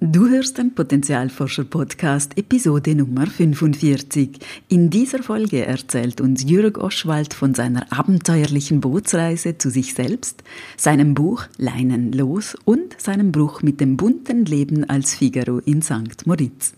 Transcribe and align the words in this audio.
Du 0.00 0.28
hörst 0.28 0.58
den 0.58 0.76
Potenzialforscher 0.76 1.64
Podcast 1.64 2.38
Episode 2.38 2.94
Nummer 2.94 3.26
45. 3.26 4.38
In 4.68 4.90
dieser 4.90 5.24
Folge 5.24 5.66
erzählt 5.66 6.20
uns 6.20 6.48
Jürg 6.48 6.78
Oschwald 6.78 7.34
von 7.34 7.52
seiner 7.52 7.92
abenteuerlichen 7.92 8.80
Bootsreise 8.80 9.58
zu 9.58 9.70
sich 9.70 9.94
selbst, 9.94 10.44
seinem 10.76 11.14
Buch 11.14 11.46
Leinen 11.56 12.12
los 12.12 12.56
und 12.64 12.94
seinem 13.00 13.32
Bruch 13.32 13.62
mit 13.62 13.80
dem 13.80 13.96
bunten 13.96 14.44
Leben 14.44 14.88
als 14.88 15.16
Figaro 15.16 15.58
in 15.58 15.82
St. 15.82 16.26
Moritz. 16.26 16.77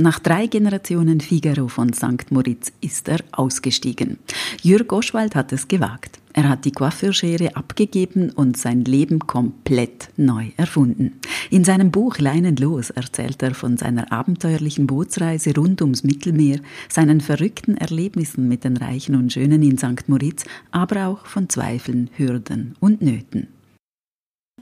Nach 0.00 0.20
drei 0.20 0.46
Generationen 0.46 1.20
Figaro 1.20 1.66
von 1.66 1.92
St. 1.92 2.30
Moritz 2.30 2.70
ist 2.80 3.08
er 3.08 3.18
ausgestiegen. 3.32 4.20
Jürg 4.62 4.92
Oschwald 4.92 5.34
hat 5.34 5.52
es 5.52 5.66
gewagt. 5.66 6.20
Er 6.34 6.48
hat 6.48 6.64
die 6.64 6.70
Coiffeurschere 6.70 7.56
abgegeben 7.56 8.30
und 8.30 8.56
sein 8.56 8.84
Leben 8.84 9.18
komplett 9.18 10.10
neu 10.16 10.50
erfunden. 10.56 11.14
In 11.50 11.64
seinem 11.64 11.90
Buch 11.90 12.18
Leinen 12.18 12.54
los 12.54 12.90
erzählt 12.90 13.42
er 13.42 13.56
von 13.56 13.76
seiner 13.76 14.12
abenteuerlichen 14.12 14.86
Bootsreise 14.86 15.52
rund 15.56 15.82
ums 15.82 16.04
Mittelmeer, 16.04 16.60
seinen 16.88 17.20
verrückten 17.20 17.76
Erlebnissen 17.76 18.46
mit 18.46 18.62
den 18.62 18.76
Reichen 18.76 19.16
und 19.16 19.32
Schönen 19.32 19.64
in 19.64 19.78
St. 19.78 20.08
Moritz, 20.08 20.44
aber 20.70 21.08
auch 21.08 21.26
von 21.26 21.48
Zweifeln, 21.48 22.08
Hürden 22.16 22.76
und 22.78 23.02
Nöten. 23.02 23.48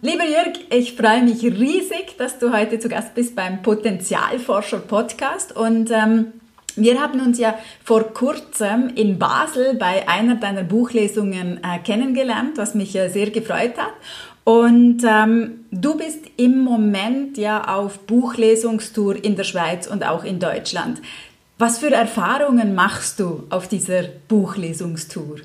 Lieber 0.02 0.24
Jörg, 0.24 0.58
ich 0.68 0.92
freue 0.92 1.22
mich 1.22 1.42
riesig, 1.42 2.18
dass 2.18 2.38
du 2.38 2.52
heute 2.52 2.78
zu 2.78 2.90
Gast 2.90 3.14
bist 3.14 3.34
beim 3.34 3.62
Potenzialforscher 3.62 4.80
Podcast 4.80 5.56
und 5.56 5.90
ähm, 5.90 6.34
wir 6.76 7.00
haben 7.00 7.18
uns 7.20 7.38
ja 7.38 7.58
vor 7.82 8.02
kurzem 8.12 8.90
in 8.94 9.18
Basel 9.18 9.74
bei 9.74 10.06
einer 10.06 10.34
deiner 10.34 10.64
Buchlesungen 10.64 11.64
äh, 11.64 11.78
kennengelernt, 11.78 12.58
was 12.58 12.74
mich 12.74 12.94
äh, 12.94 13.08
sehr 13.08 13.30
gefreut 13.30 13.78
hat. 13.78 13.94
Und 14.44 15.02
ähm, 15.02 15.64
du 15.70 15.96
bist 15.96 16.26
im 16.36 16.62
Moment 16.62 17.38
ja 17.38 17.74
auf 17.74 18.00
Buchlesungstour 18.00 19.24
in 19.24 19.34
der 19.34 19.44
Schweiz 19.44 19.86
und 19.86 20.06
auch 20.06 20.24
in 20.24 20.38
Deutschland. 20.38 21.00
Was 21.56 21.78
für 21.78 21.90
Erfahrungen 21.90 22.74
machst 22.74 23.18
du 23.18 23.44
auf 23.48 23.66
dieser 23.66 24.02
Buchlesungstour? 24.28 25.36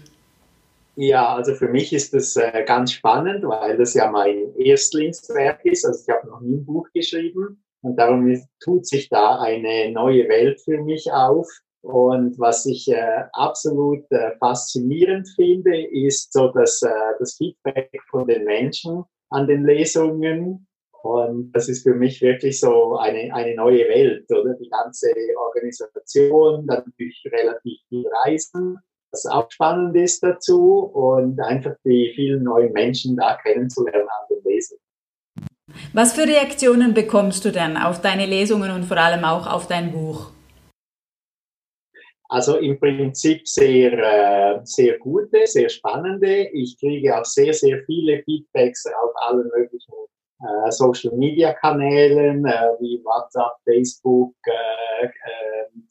Ja, 0.96 1.36
also 1.36 1.56
für 1.56 1.70
mich 1.70 1.94
ist 1.94 2.14
das 2.14 2.36
äh, 2.36 2.64
ganz 2.66 2.92
spannend, 2.92 3.46
weil 3.46 3.78
das 3.78 3.94
ja 3.94 4.12
mein 4.12 4.54
Erstlingswerk 4.58 5.64
ist. 5.66 5.86
Also 5.86 6.02
ich 6.06 6.14
habe 6.14 6.28
noch 6.28 6.42
nie 6.42 6.58
ein 6.58 6.66
Buch 6.66 6.88
geschrieben 6.94 7.64
und 7.82 7.96
darum 7.96 8.36
tut 8.60 8.86
sich 8.86 9.08
da 9.08 9.40
eine 9.40 9.92
neue 9.92 10.28
Welt 10.28 10.60
für 10.62 10.82
mich 10.82 11.12
auf. 11.12 11.48
Und 11.82 12.38
was 12.38 12.66
ich 12.66 12.92
äh, 12.92 13.24
absolut 13.34 14.04
äh, 14.12 14.38
faszinierend 14.38 15.28
finde, 15.36 15.82
ist 15.88 16.32
so 16.34 16.50
dass, 16.50 16.82
äh, 16.84 16.90
das 17.20 17.36
Feedback 17.38 17.90
von 18.10 18.28
den 18.28 18.44
Menschen 18.44 19.04
an 19.30 19.48
den 19.48 19.66
Lesungen. 19.66 20.68
Und 21.02 21.52
das 21.54 21.70
ist 21.70 21.82
für 21.82 21.96
mich 21.96 22.22
wirklich 22.22 22.60
so 22.60 22.98
eine, 22.98 23.34
eine 23.34 23.56
neue 23.56 23.88
Welt, 23.88 24.30
oder? 24.30 24.54
Die 24.54 24.70
ganze 24.70 25.12
Organisation, 25.40 26.68
dann 26.68 26.84
natürlich 26.86 27.24
relativ 27.32 27.80
viel 27.90 28.06
Reisen 28.24 28.78
was 29.12 29.26
auch 29.26 29.52
spannend 29.52 29.96
ist 29.96 30.24
dazu 30.24 30.90
und 30.94 31.40
einfach 31.40 31.76
die 31.84 32.12
vielen 32.16 32.44
neuen 32.44 32.72
Menschen 32.72 33.18
da 33.18 33.38
kennenzulernen 33.44 34.08
an 34.08 34.28
den 34.30 34.44
Lesungen. 34.44 34.82
Was 35.94 36.14
für 36.14 36.28
Reaktionen 36.28 36.94
bekommst 36.94 37.46
du 37.46 37.52
denn 37.52 37.78
auf 37.78 38.02
deine 38.02 38.26
Lesungen 38.26 38.72
und 38.72 38.86
vor 38.86 38.98
allem 38.98 39.24
auch 39.24 39.48
auf 39.48 39.68
dein 39.68 39.92
Buch? 39.92 40.32
Also 42.30 42.58
im 42.58 42.80
Prinzip 42.80 43.46
sehr, 43.46 43.92
äh, 43.92 44.60
sehr 44.64 44.98
gute, 45.00 45.46
sehr 45.46 45.68
spannende. 45.68 46.48
Ich 46.54 46.80
kriege 46.80 47.18
auch 47.18 47.26
sehr, 47.26 47.54
sehr 47.54 47.84
viele 47.86 48.24
Feedbacks 48.24 48.86
auf 48.86 49.12
allen 49.28 49.50
möglichen 49.54 49.94
äh, 50.40 50.72
Social 50.72 51.12
Media 51.18 51.52
Kanälen 51.54 52.46
äh, 52.46 52.52
wie 52.80 53.02
WhatsApp, 53.04 53.54
Facebook, 53.66 54.34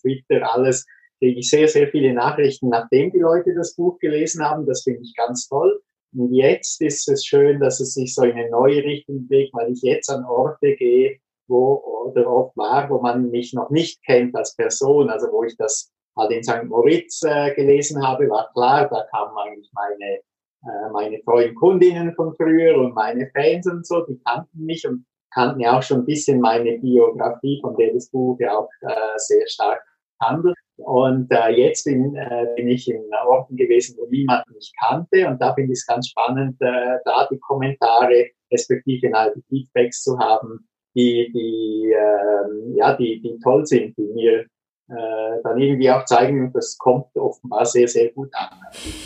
Twitter, 0.01 0.55
alles 0.55 0.87
kriege 1.21 1.39
ich 1.39 1.51
sehr, 1.51 1.69
sehr 1.69 1.89
viele 1.89 2.13
Nachrichten, 2.15 2.71
nachdem 2.71 3.13
die 3.13 3.19
Leute 3.19 3.55
das 3.55 3.77
Buch 3.77 3.99
gelesen 3.99 4.45
haben. 4.45 4.67
Das 4.67 4.83
finde 4.83 5.03
ich 5.03 5.15
ganz 5.15 5.47
toll. 5.49 5.81
Und 6.17 6.33
jetzt 6.33 6.81
ist 6.81 7.09
es 7.09 7.25
schön, 7.25 7.61
dass 7.61 7.79
es 7.79 7.95
sich 7.95 8.15
so 8.15 8.25
in 8.25 8.33
eine 8.33 8.51
neue 8.51 8.83
Richtung 8.83 9.29
bewegt, 9.29 9.55
weil 9.55 9.71
ich 9.71 9.83
jetzt 9.83 10.11
an 10.11 10.25
Orte 10.25 10.75
gehe, 10.75 11.19
wo 11.47 11.83
oder 12.07 12.29
oft 12.29 12.57
war, 12.57 12.89
wo 12.91 13.01
man 13.01 13.31
mich 13.31 13.53
noch 13.53 13.71
nicht 13.71 14.03
kennt 14.05 14.35
als 14.35 14.57
Person. 14.57 15.11
Also 15.11 15.29
wo 15.31 15.45
ich 15.45 15.57
das 15.57 15.93
halt 16.17 16.33
in 16.33 16.43
St. 16.43 16.65
Moritz 16.65 17.23
äh, 17.23 17.55
gelesen 17.55 18.05
habe, 18.05 18.29
war 18.29 18.51
klar, 18.53 18.89
da 18.89 19.07
kamen 19.11 19.37
eigentlich 19.39 19.71
meine, 19.73 20.17
äh, 20.17 20.91
meine 20.93 21.23
treuen 21.23 21.55
Kundinnen 21.55 22.15
von 22.15 22.35
früher 22.35 22.77
und 22.79 22.95
meine 22.95 23.31
Fans 23.33 23.67
und 23.67 23.87
so, 23.87 24.05
die 24.07 24.19
kannten 24.25 24.65
mich 24.65 24.87
und 24.89 25.05
kannten 25.33 25.61
ja 25.61 25.79
auch 25.79 25.83
schon 25.83 26.01
ein 26.01 26.07
bisschen 26.07 26.41
meine 26.41 26.79
Biografie, 26.79 27.61
von 27.61 27.77
der 27.77 27.93
das 27.93 28.11
Buch 28.11 28.37
ja 28.41 28.57
auch 28.57 28.69
äh, 28.81 29.19
sehr 29.19 29.47
stark 29.47 29.81
handelt. 30.21 30.57
Und 30.77 31.31
äh, 31.31 31.51
jetzt 31.51 31.85
bin, 31.85 32.15
äh, 32.17 32.47
bin 32.57 32.69
ich 32.69 32.89
in 32.89 33.03
Orten 33.27 33.57
gewesen, 33.57 33.97
wo 33.99 34.07
niemand 34.07 34.45
mich 34.55 34.73
kannte. 34.81 35.27
Und 35.27 35.41
da 35.41 35.55
finde 35.55 35.73
ich 35.73 35.81
es 35.81 35.87
ganz 35.87 36.09
spannend, 36.09 36.57
äh, 36.61 36.99
da 37.05 37.29
die 37.31 37.39
Kommentare, 37.39 38.31
respektive 38.53 39.13
halt 39.13 39.35
die 39.37 39.43
Feedbacks 39.49 40.03
zu 40.03 40.19
haben, 40.19 40.67
die, 40.95 41.31
die, 41.35 41.93
äh, 41.93 42.77
ja, 42.77 42.97
die, 42.97 43.21
die 43.21 43.39
toll 43.43 43.67
sind, 43.67 43.97
die 43.97 44.09
mir 44.15 44.47
äh, 44.91 45.41
dann 45.45 45.61
irgendwie 45.61 45.91
auch 45.91 46.05
zeigen, 46.05 46.53
das 46.53 46.77
kommt 46.77 47.17
offenbar 47.17 47.65
sehr, 47.65 47.87
sehr 47.87 48.11
gut 48.11 48.31
an. 48.35 48.49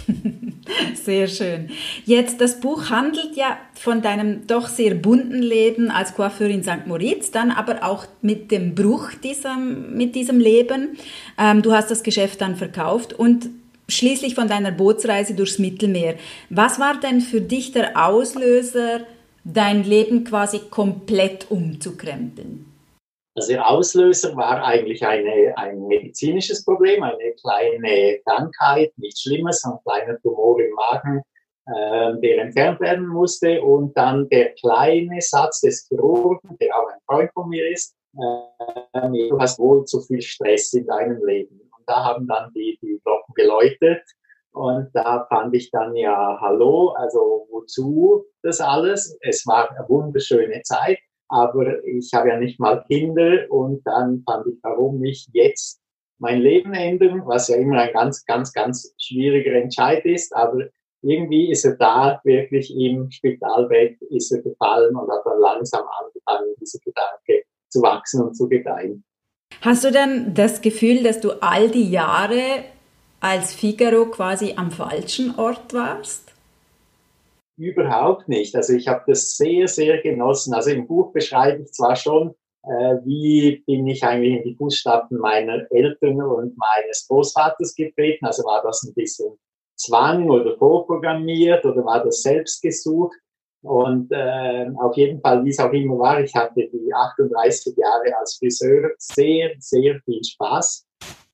Sehr 0.94 1.28
schön. 1.28 1.68
Jetzt, 2.06 2.40
das 2.40 2.58
Buch 2.58 2.88
handelt 2.88 3.36
ja 3.36 3.58
von 3.74 4.00
deinem 4.00 4.46
doch 4.46 4.68
sehr 4.68 4.94
bunten 4.94 5.42
Leben 5.42 5.90
als 5.90 6.14
Coiffeur 6.14 6.48
in 6.48 6.62
St. 6.62 6.86
Moritz, 6.86 7.30
dann 7.30 7.50
aber 7.50 7.84
auch 7.84 8.06
mit 8.22 8.50
dem 8.50 8.74
Bruch 8.74 9.10
diesem, 9.22 9.94
mit 9.94 10.14
diesem 10.14 10.40
Leben. 10.40 10.96
Ähm, 11.38 11.60
du 11.60 11.74
hast 11.74 11.90
das 11.90 12.02
Geschäft 12.02 12.40
dann 12.40 12.56
verkauft 12.56 13.12
und 13.12 13.50
schließlich 13.88 14.34
von 14.34 14.48
deiner 14.48 14.72
Bootsreise 14.72 15.34
durchs 15.34 15.58
Mittelmeer. 15.58 16.14
Was 16.48 16.80
war 16.80 16.98
denn 16.98 17.20
für 17.20 17.42
dich 17.42 17.72
der 17.72 18.02
Auslöser, 18.02 19.00
dein 19.44 19.84
Leben 19.84 20.24
quasi 20.24 20.60
komplett 20.70 21.50
umzukrempeln? 21.50 22.73
Also 23.36 23.52
der 23.52 23.68
Auslöser 23.68 24.36
war 24.36 24.64
eigentlich 24.64 25.04
eine, 25.04 25.56
ein 25.56 25.86
medizinisches 25.86 26.64
Problem, 26.64 27.02
eine 27.02 27.32
kleine 27.40 28.20
Krankheit, 28.24 28.92
nichts 28.96 29.22
Schlimmes, 29.22 29.64
ein 29.64 29.78
kleiner 29.84 30.20
Tumor 30.20 30.60
im 30.60 30.72
Magen, 30.74 31.22
äh, 31.66 32.20
der 32.20 32.42
entfernt 32.42 32.80
werden 32.80 33.08
musste. 33.08 33.60
Und 33.60 33.96
dann 33.96 34.28
der 34.28 34.54
kleine 34.54 35.20
Satz 35.20 35.62
des 35.62 35.88
Chirurgen, 35.88 36.56
der 36.60 36.76
auch 36.76 36.88
ein 36.88 37.00
Freund 37.06 37.30
von 37.32 37.48
mir 37.48 37.68
ist, 37.70 37.96
äh, 38.16 39.28
du 39.28 39.38
hast 39.40 39.58
wohl 39.58 39.84
zu 39.84 40.00
viel 40.02 40.22
Stress 40.22 40.72
in 40.72 40.86
deinem 40.86 41.24
Leben. 41.26 41.60
Und 41.76 41.88
da 41.88 42.04
haben 42.04 42.28
dann 42.28 42.52
die, 42.54 42.78
die 42.80 43.00
Glocken 43.04 43.34
geläutet. 43.34 44.02
Und 44.52 44.90
da 44.94 45.26
fand 45.28 45.52
ich 45.56 45.72
dann 45.72 45.96
ja, 45.96 46.38
hallo, 46.40 46.90
also 46.90 47.48
wozu 47.50 48.24
das 48.42 48.60
alles? 48.60 49.18
Es 49.22 49.44
war 49.44 49.68
eine 49.72 49.88
wunderschöne 49.88 50.62
Zeit 50.62 50.98
aber 51.34 51.84
ich 51.84 52.12
habe 52.14 52.28
ja 52.28 52.38
nicht 52.38 52.60
mal 52.60 52.84
Kinder 52.86 53.46
und 53.50 53.82
dann 53.84 54.22
fand 54.24 54.46
ich, 54.46 54.54
warum 54.62 55.00
nicht 55.00 55.30
jetzt 55.32 55.80
mein 56.18 56.40
Leben 56.40 56.72
ändern, 56.74 57.22
was 57.26 57.48
ja 57.48 57.56
immer 57.56 57.80
ein 57.80 57.92
ganz, 57.92 58.24
ganz, 58.24 58.52
ganz 58.52 58.94
schwieriger 58.98 59.52
Entscheid 59.54 60.04
ist, 60.04 60.34
aber 60.34 60.68
irgendwie 61.02 61.50
ist 61.50 61.64
er 61.64 61.76
da 61.76 62.20
wirklich 62.22 62.72
im 62.74 63.10
Spitalbett, 63.10 64.00
ist 64.10 64.30
er 64.30 64.42
gefallen 64.42 64.94
und 64.94 65.10
hat 65.10 65.22
dann 65.25 65.40
langsam 65.40 65.82
angefangen, 66.00 66.54
diese 66.60 66.78
Gedanke 66.78 67.42
zu 67.69 67.82
wachsen 67.82 68.22
und 68.22 68.37
zu 68.37 68.48
gedeihen. 68.48 69.04
Hast 69.60 69.82
du 69.82 69.90
denn 69.90 70.34
das 70.34 70.62
Gefühl, 70.62 71.02
dass 71.02 71.20
du 71.20 71.32
all 71.42 71.69
die 71.69 71.90
Jahre 71.90 72.64
als 73.19 73.52
Figaro 73.52 74.06
quasi 74.06 74.54
am 74.56 74.70
falschen 74.70 75.37
Ort 75.37 75.75
warst? 75.75 76.24
Überhaupt 77.56 78.28
nicht. 78.28 78.54
Also 78.56 78.72
ich 78.72 78.88
habe 78.88 79.04
das 79.06 79.36
sehr, 79.36 79.68
sehr 79.68 80.02
genossen. 80.02 80.54
Also 80.54 80.70
im 80.70 80.86
Buch 80.86 81.12
beschreibe 81.12 81.62
ich 81.62 81.72
zwar 81.72 81.94
schon, 81.94 82.34
äh, 82.64 82.96
wie 83.04 83.62
bin 83.66 83.86
ich 83.86 84.02
eigentlich 84.02 84.38
in 84.38 84.42
die 84.42 84.56
Fußstapfen 84.56 85.18
meiner 85.18 85.66
Eltern 85.70 86.20
und 86.20 86.56
meines 86.56 87.06
Großvaters 87.06 87.74
getreten. 87.74 88.26
Also 88.26 88.42
war 88.44 88.62
das 88.62 88.82
ein 88.82 88.94
bisschen 88.94 89.38
Zwang 89.76 90.30
oder 90.30 90.56
vorprogrammiert 90.56 91.64
oder 91.64 91.84
war 91.84 92.02
das 92.02 92.22
selbst 92.22 92.60
gesucht? 92.60 93.16
Und 93.62 94.10
äh, 94.10 94.66
auf 94.76 94.96
jeden 94.96 95.20
Fall, 95.20 95.44
wie 95.44 95.50
es 95.50 95.58
auch 95.58 95.72
immer 95.72 95.98
war, 95.98 96.20
ich 96.22 96.34
hatte 96.34 96.68
die 96.70 96.92
38 96.92 97.74
Jahre 97.76 98.18
als 98.18 98.36
Friseur 98.36 98.90
sehr, 98.98 99.52
sehr 99.58 100.00
viel 100.04 100.22
Spaß. 100.22 100.86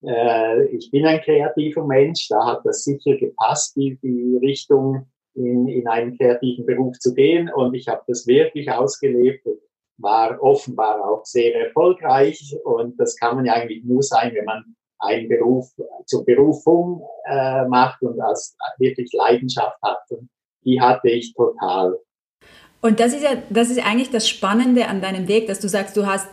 Äh, 0.07 0.67
ich 0.67 0.91
bin 0.91 1.07
ein 1.07 1.21
kreativer 1.23 1.85
Mensch, 1.85 2.29
da 2.29 2.45
hat 2.47 2.61
das 2.65 2.85
sicher 2.85 3.17
gepasst, 3.17 3.75
die, 3.77 3.99
die 4.03 4.39
Richtung 4.41 5.07
in, 5.45 5.69
in 5.69 5.89
einen 5.89 6.17
kreativen 6.17 6.67
Beruf 6.67 6.99
zu 6.99 7.15
gehen. 7.15 7.51
Und 7.53 7.75
ich 7.75 7.89
habe 7.89 8.03
das 8.07 8.27
wirklich 8.27 8.71
ausgelebt 8.71 9.47
und 9.47 9.59
war 9.99 10.43
offenbar 10.43 11.05
auch 11.05 11.25
sehr 11.25 11.55
erfolgreich. 11.55 12.57
Und 12.65 12.99
das 12.99 13.17
kann 13.17 13.37
man 13.37 13.45
ja 13.45 13.55
eigentlich 13.55 13.85
nur 13.85 14.03
sein, 14.03 14.33
wenn 14.35 14.45
man 14.45 14.65
einen 14.99 15.29
Beruf 15.29 15.67
zur 16.07 16.25
Berufung 16.25 17.03
äh, 17.25 17.65
macht 17.67 18.03
und 18.03 18.21
als 18.21 18.57
wirklich 18.79 19.11
Leidenschaft 19.13 19.79
hat. 19.83 20.03
Und 20.11 20.29
die 20.65 20.81
hatte 20.81 21.09
ich 21.09 21.33
total. 21.35 21.99
Und 22.83 23.01
das 23.01 23.13
ist 23.13 23.23
ja, 23.23 23.43
das 23.51 23.71
ist 23.71 23.85
eigentlich 23.85 24.11
das 24.11 24.29
Spannende 24.29 24.89
an 24.89 25.01
deinem 25.01 25.29
Weg, 25.29 25.47
dass 25.47 25.61
du 25.61 25.69
sagst, 25.69 25.97
du 25.97 26.07
hast 26.07 26.29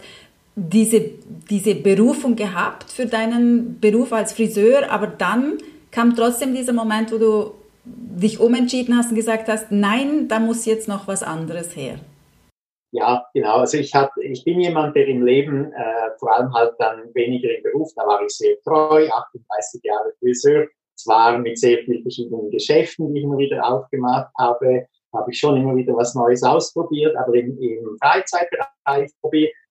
diese, 0.55 1.01
diese 1.49 1.75
Berufung 1.75 2.35
gehabt 2.35 2.89
für 2.89 3.05
deinen 3.05 3.79
Beruf 3.79 4.11
als 4.11 4.33
Friseur, 4.33 4.91
aber 4.91 5.07
dann 5.07 5.57
kam 5.91 6.15
trotzdem 6.15 6.55
dieser 6.55 6.73
Moment, 6.73 7.11
wo 7.11 7.17
du 7.17 7.51
dich 7.87 8.39
umentschieden 8.39 8.97
hast 8.97 9.09
und 9.09 9.15
gesagt 9.15 9.47
hast, 9.47 9.71
nein, 9.71 10.27
da 10.27 10.39
muss 10.39 10.65
jetzt 10.65 10.87
noch 10.87 11.07
was 11.07 11.23
anderes 11.23 11.75
her. 11.75 11.99
Ja, 12.91 13.25
genau. 13.33 13.57
Also 13.57 13.77
ich, 13.77 13.93
hab, 13.93 14.11
ich 14.17 14.43
bin 14.43 14.61
jemand, 14.61 14.95
der 14.95 15.07
im 15.07 15.25
Leben 15.25 15.71
äh, 15.73 16.09
vor 16.19 16.33
allem 16.33 16.53
halt 16.53 16.73
dann 16.79 17.13
weniger 17.13 17.49
im 17.55 17.63
Beruf, 17.63 17.91
da 17.95 18.07
war 18.07 18.21
ich 18.23 18.31
sehr 18.31 18.55
treu, 18.63 19.07
38 19.07 19.81
Jahre 19.83 20.13
Friseur, 20.19 20.67
zwar 20.95 21.37
mit 21.37 21.59
sehr 21.59 21.79
vielen 21.79 22.01
verschiedenen 22.01 22.49
Geschäften, 22.49 23.13
die 23.13 23.19
ich 23.19 23.25
immer 23.25 23.37
wieder 23.37 23.63
aufgemacht 23.63 24.31
habe, 24.39 24.87
habe 25.13 25.31
ich 25.31 25.39
schon 25.39 25.57
immer 25.57 25.75
wieder 25.75 25.95
was 25.95 26.15
Neues 26.15 26.43
ausprobiert, 26.43 27.15
aber 27.17 27.33
im, 27.35 27.57
im 27.59 27.97
Freizeitbereich, 28.01 29.11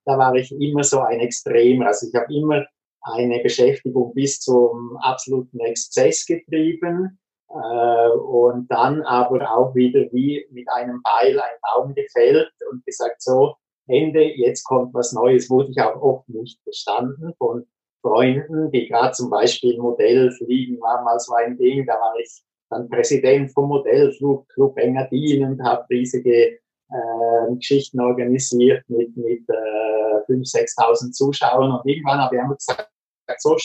da 0.05 0.17
war 0.17 0.35
ich 0.35 0.51
immer 0.51 0.83
so 0.83 1.01
ein 1.01 1.19
Extremer. 1.19 1.87
Also 1.87 2.07
ich 2.07 2.15
habe 2.15 2.33
immer 2.33 2.65
eine 3.01 3.39
Beschäftigung 3.41 4.13
bis 4.13 4.39
zum 4.39 4.97
absoluten 5.01 5.59
Exzess 5.59 6.25
getrieben 6.25 7.19
äh, 7.49 8.09
und 8.09 8.67
dann 8.69 9.01
aber 9.03 9.51
auch 9.51 9.75
wieder 9.75 10.01
wie 10.11 10.45
mit 10.51 10.67
einem 10.69 11.01
Beil 11.01 11.39
ein 11.39 11.57
Baum 11.61 11.93
gefällt 11.93 12.51
und 12.71 12.85
gesagt, 12.85 13.21
so, 13.21 13.55
Ende, 13.87 14.23
jetzt 14.23 14.63
kommt 14.63 14.93
was 14.93 15.13
Neues, 15.13 15.49
wurde 15.49 15.71
ich 15.71 15.81
auch 15.81 16.01
oft 16.01 16.29
nicht 16.29 16.61
verstanden 16.63 17.33
von 17.37 17.65
Freunden, 18.01 18.69
die 18.71 18.87
gerade 18.87 19.13
zum 19.13 19.29
Beispiel 19.29 19.77
Modellfliegen 19.77 20.79
war 20.81 21.03
mal 21.03 21.19
so 21.19 21.33
ein 21.33 21.57
Ding, 21.57 21.85
da 21.85 21.93
war 21.93 22.15
ich 22.19 22.43
dann 22.69 22.89
Präsident 22.89 23.51
vom 23.53 23.69
Modellflugclub 23.69 24.77
Engadin 24.77 25.45
und 25.45 25.63
habe 25.63 25.85
riesige 25.89 26.59
äh, 26.89 27.55
Geschichten 27.55 27.99
organisiert 27.99 28.83
mit, 28.89 29.15
mit 29.15 29.47
äh, 29.49 30.31
5.000, 30.31 30.75
6.000 30.77 31.11
Zuschauern. 31.11 31.71
Und 31.71 31.85
irgendwann 31.85 32.19
habe 32.19 32.35
ich 32.35 32.41
einfach 32.41 32.57
gesagt, 32.57 32.89
so 33.37 33.55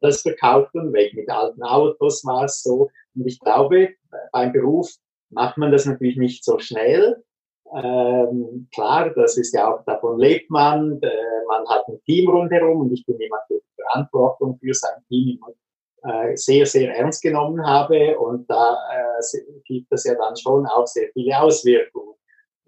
das 0.00 0.22
verkauft 0.22 0.74
und 0.74 0.92
weg. 0.92 1.14
Mit 1.14 1.28
alten 1.28 1.62
Autos 1.62 2.24
war 2.24 2.44
es 2.44 2.62
so. 2.62 2.90
Und 3.14 3.26
ich 3.26 3.38
glaube, 3.40 3.90
beim 4.32 4.52
Beruf 4.52 4.90
macht 5.30 5.58
man 5.58 5.72
das 5.72 5.86
natürlich 5.86 6.16
nicht 6.16 6.44
so 6.44 6.58
schnell. 6.58 7.22
Ähm, 7.74 8.68
klar, 8.72 9.10
das 9.10 9.36
ist 9.36 9.52
ja 9.52 9.72
auch, 9.72 9.84
davon 9.84 10.18
lebt 10.18 10.50
man, 10.50 11.00
äh, 11.02 11.10
man 11.46 11.68
hat 11.68 11.86
ein 11.88 12.00
Team 12.04 12.30
rundherum 12.30 12.80
und 12.80 12.92
ich 12.92 13.04
bin 13.04 13.18
jemand, 13.20 13.42
der 13.50 13.58
die 13.58 13.82
Verantwortung 13.82 14.58
für 14.58 14.72
sein 14.72 15.04
Team 15.08 15.38
äh, 16.02 16.34
sehr, 16.34 16.64
sehr 16.64 16.96
ernst 16.96 17.22
genommen 17.22 17.64
habe 17.66 18.18
und 18.18 18.48
da 18.48 18.78
äh, 18.90 19.38
gibt 19.66 19.92
es 19.92 20.04
ja 20.04 20.14
dann 20.14 20.34
schon 20.36 20.64
auch 20.66 20.86
sehr 20.86 21.10
viele 21.12 21.38
Auswirkungen. 21.38 22.14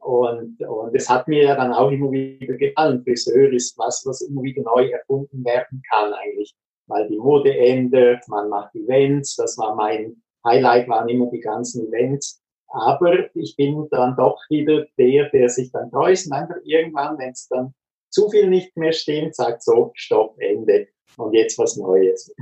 Und, 0.00 0.61
und 0.62 0.94
es 0.94 1.09
hat 1.09 1.29
mir 1.29 1.44
ja 1.44 1.56
dann 1.56 1.73
auch 1.73 1.91
immer 1.91 2.11
wieder 2.11 2.56
gefallen. 2.56 3.03
Friseur 3.05 3.53
ist 3.53 3.79
was, 3.79 4.03
was 4.06 4.23
immer 4.23 4.43
wieder 4.43 4.62
neu 4.62 4.88
erfunden 4.88 5.44
werden 5.44 5.83
kann 5.91 6.12
eigentlich, 6.15 6.55
weil 6.90 7.08
die 7.08 7.19
Mode 7.19 7.56
ändert, 7.56 8.26
man 8.28 8.48
macht 8.48 8.75
Events, 8.75 9.37
das 9.37 9.56
war 9.56 9.75
mein 9.75 10.22
Highlight, 10.44 10.88
waren 10.88 11.08
immer 11.08 11.31
die 11.31 11.40
ganzen 11.40 11.87
Events. 11.88 12.42
Aber 12.69 13.34
ich 13.34 13.56
bin 13.56 13.88
dann 13.90 14.16
doch 14.16 14.38
wieder 14.48 14.87
der, 14.98 15.28
der 15.31 15.48
sich 15.48 15.72
dann 15.72 15.90
täuscht 15.90 16.31
einfach 16.31 16.56
irgendwann, 16.64 17.19
wenn 17.19 17.31
es 17.31 17.48
dann 17.48 17.75
zu 18.10 18.28
viel 18.28 18.48
nicht 18.48 18.76
mehr 18.76 18.92
stimmt, 18.92 19.34
sagt 19.34 19.62
so, 19.62 19.92
Stopp, 19.94 20.37
Ende 20.38 20.88
und 21.16 21.32
jetzt 21.32 21.58
was 21.58 21.76
Neues. 21.76 22.32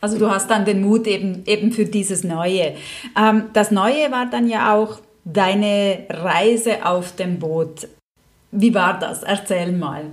Also 0.00 0.18
du 0.18 0.30
hast 0.30 0.50
dann 0.50 0.64
den 0.64 0.82
Mut 0.82 1.06
eben, 1.06 1.44
eben 1.46 1.72
für 1.72 1.86
dieses 1.86 2.24
Neue. 2.24 2.74
Ähm, 3.18 3.50
das 3.52 3.70
Neue 3.70 4.10
war 4.10 4.28
dann 4.30 4.48
ja 4.48 4.74
auch 4.74 4.98
deine 5.24 6.04
Reise 6.10 6.84
auf 6.84 7.16
dem 7.16 7.38
Boot. 7.38 7.88
Wie 8.50 8.74
war 8.74 8.98
das? 8.98 9.22
Erzähl 9.22 9.72
mal. 9.72 10.04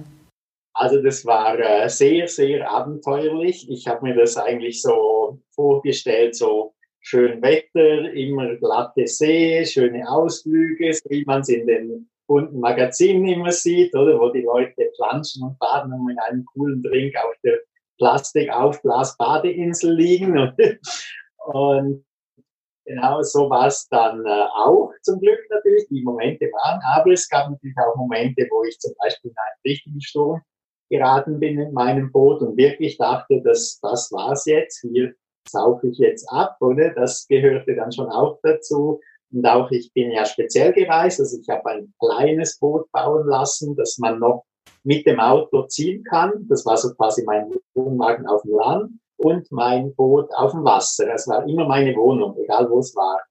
Also 0.82 1.00
das 1.00 1.24
war 1.28 1.60
äh, 1.60 1.88
sehr, 1.90 2.28
sehr 2.28 2.68
abenteuerlich. 2.68 3.70
Ich 3.70 3.88
habe 3.88 4.04
mir 4.04 4.16
das 4.16 4.36
eigentlich 4.36 4.82
so 4.82 5.40
vorgestellt, 5.52 6.36
so 6.36 6.74
schön 7.02 7.40
Wetter, 7.44 8.12
immer 8.14 8.56
glatte 8.56 9.06
See, 9.06 9.64
schöne 9.64 10.10
Ausflüge, 10.10 10.98
wie 11.08 11.24
man 11.26 11.42
es 11.42 11.50
in 11.50 11.68
den 11.68 12.10
bunten 12.26 12.60
Magazinen 12.60 13.28
immer 13.28 13.52
sieht, 13.52 13.96
oder 13.96 14.20
wo 14.20 14.30
die 14.30 14.42
Leute 14.42 14.90
planschen 14.96 15.44
und 15.44 15.60
baden 15.60 15.94
und 15.94 16.04
mit 16.04 16.18
einem 16.20 16.44
coolen 16.46 16.82
Drink 16.82 17.16
auf 17.16 17.36
der 17.44 17.60
Plastikaufblas-Badeinsel 18.00 19.94
liegen. 19.94 20.36
Und, 21.46 22.04
genau 22.86 23.22
so 23.22 23.52
war 23.52 23.68
es 23.68 23.88
dann 23.90 24.26
äh, 24.26 24.48
auch 24.66 24.92
zum 25.04 25.20
Glück 25.20 25.42
natürlich. 25.52 25.88
Die 25.90 26.02
Momente 26.02 26.46
waren, 26.46 26.82
aber 26.96 27.12
es 27.12 27.30
gab 27.30 27.52
natürlich 27.52 27.78
auch 27.78 27.96
Momente, 27.96 28.48
wo 28.50 28.64
ich 28.64 28.80
zum 28.80 28.96
Beispiel 28.98 29.30
in 29.30 29.38
einen 29.38 29.62
richtigen 29.64 30.02
Sturm 30.02 30.42
geraten 30.92 31.40
bin 31.40 31.60
in 31.60 31.74
meinem 31.74 32.12
Boot 32.12 32.42
und 32.42 32.58
wirklich 32.58 32.98
dachte, 32.98 33.42
dass 33.42 33.80
das 33.82 34.12
war's 34.12 34.46
jetzt. 34.46 34.82
Hier 34.82 35.14
sauge 35.48 35.88
ich 35.88 35.98
jetzt 35.98 36.30
ab, 36.30 36.58
oder? 36.60 36.92
Das 36.92 37.26
gehörte 37.28 37.76
dann 37.76 37.92
schon 37.92 38.10
auch 38.10 38.40
dazu. 38.44 39.00
Und 39.34 39.46
auch 39.46 39.72
ich 39.72 39.92
bin 39.94 40.12
ja 40.12 40.26
speziell 40.26 40.74
gereist, 40.74 41.20
also 41.22 41.38
ich 41.40 41.48
habe 41.50 41.66
ein 41.70 41.94
kleines 42.00 42.60
Boot 42.60 42.92
bauen 42.92 43.28
lassen, 43.28 43.76
das 43.78 43.98
man 43.98 44.20
noch 44.20 44.44
mit 44.84 45.06
dem 45.06 45.20
Auto 45.20 45.64
ziehen 45.68 46.04
kann. 46.04 46.46
Das 46.50 46.66
war 46.66 46.76
so 46.76 46.94
quasi 46.96 47.24
mein 47.24 47.50
Wohnwagen 47.74 48.28
auf 48.28 48.42
dem 48.42 48.56
Land 48.56 48.92
und 49.18 49.50
mein 49.52 49.96
Boot 49.96 50.30
auf 50.36 50.52
dem 50.52 50.66
Wasser. 50.66 51.06
Das 51.06 51.28
war 51.28 51.48
immer 51.48 51.66
meine 51.66 51.96
Wohnung, 51.96 52.38
egal 52.38 52.70
wo 52.70 52.80
es 52.80 52.94
war. 52.96 53.22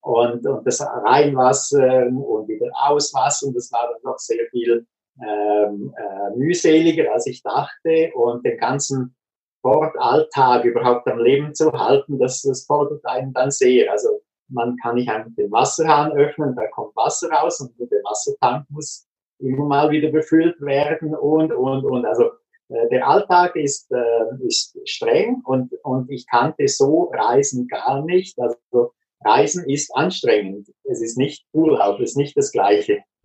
Und, 0.00 0.44
und 0.46 0.66
das 0.66 0.80
Reinwasser 0.80 2.06
und 2.06 2.48
wieder 2.48 2.70
Auswasser 2.74 3.46
und 3.46 3.56
das 3.56 3.70
war 3.70 3.88
dann 3.92 4.02
noch 4.02 4.18
sehr 4.18 4.46
viel 4.50 4.84
ähm, 5.20 5.94
äh, 5.96 6.36
mühseliger, 6.36 7.12
als 7.12 7.26
ich 7.26 7.42
dachte. 7.42 8.12
Und 8.14 8.44
den 8.44 8.58
ganzen 8.58 9.14
Sportalltag 9.58 10.64
überhaupt 10.64 11.06
am 11.06 11.18
Leben 11.18 11.54
zu 11.54 11.72
halten, 11.72 12.18
das, 12.18 12.42
das 12.42 12.64
fordert 12.64 13.04
einen 13.04 13.32
dann 13.32 13.50
sehr. 13.50 13.90
Also 13.90 14.22
man 14.48 14.76
kann 14.82 14.96
nicht 14.96 15.08
einfach 15.08 15.30
den 15.36 15.50
Wasserhahn 15.50 16.12
öffnen, 16.12 16.54
da 16.56 16.66
kommt 16.68 16.94
Wasser 16.96 17.30
raus 17.30 17.60
und 17.60 17.72
der 17.78 18.00
Wassertank 18.04 18.66
muss 18.70 19.06
immer 19.38 19.64
mal 19.64 19.90
wieder 19.90 20.10
befüllt 20.10 20.60
werden 20.60 21.14
und, 21.14 21.52
und, 21.52 21.84
und. 21.84 22.06
Also 22.06 22.24
äh, 22.68 22.88
der 22.90 23.06
Alltag 23.06 23.56
ist, 23.56 23.90
äh, 23.92 24.46
ist 24.46 24.76
streng 24.88 25.42
und, 25.44 25.72
und 25.82 26.10
ich 26.10 26.26
kannte 26.28 26.68
so 26.68 27.12
Reisen 27.14 27.66
gar 27.68 28.04
nicht. 28.04 28.38
Also 28.40 28.92
Reisen 29.24 29.68
ist 29.68 29.94
anstrengend. 29.94 30.68
Es 30.84 31.00
ist 31.00 31.16
nicht 31.18 31.44
Urlaub, 31.52 32.00
es 32.00 32.10
ist 32.10 32.16
nicht 32.16 32.36
das 32.36 32.52
Gleiche. 32.52 33.02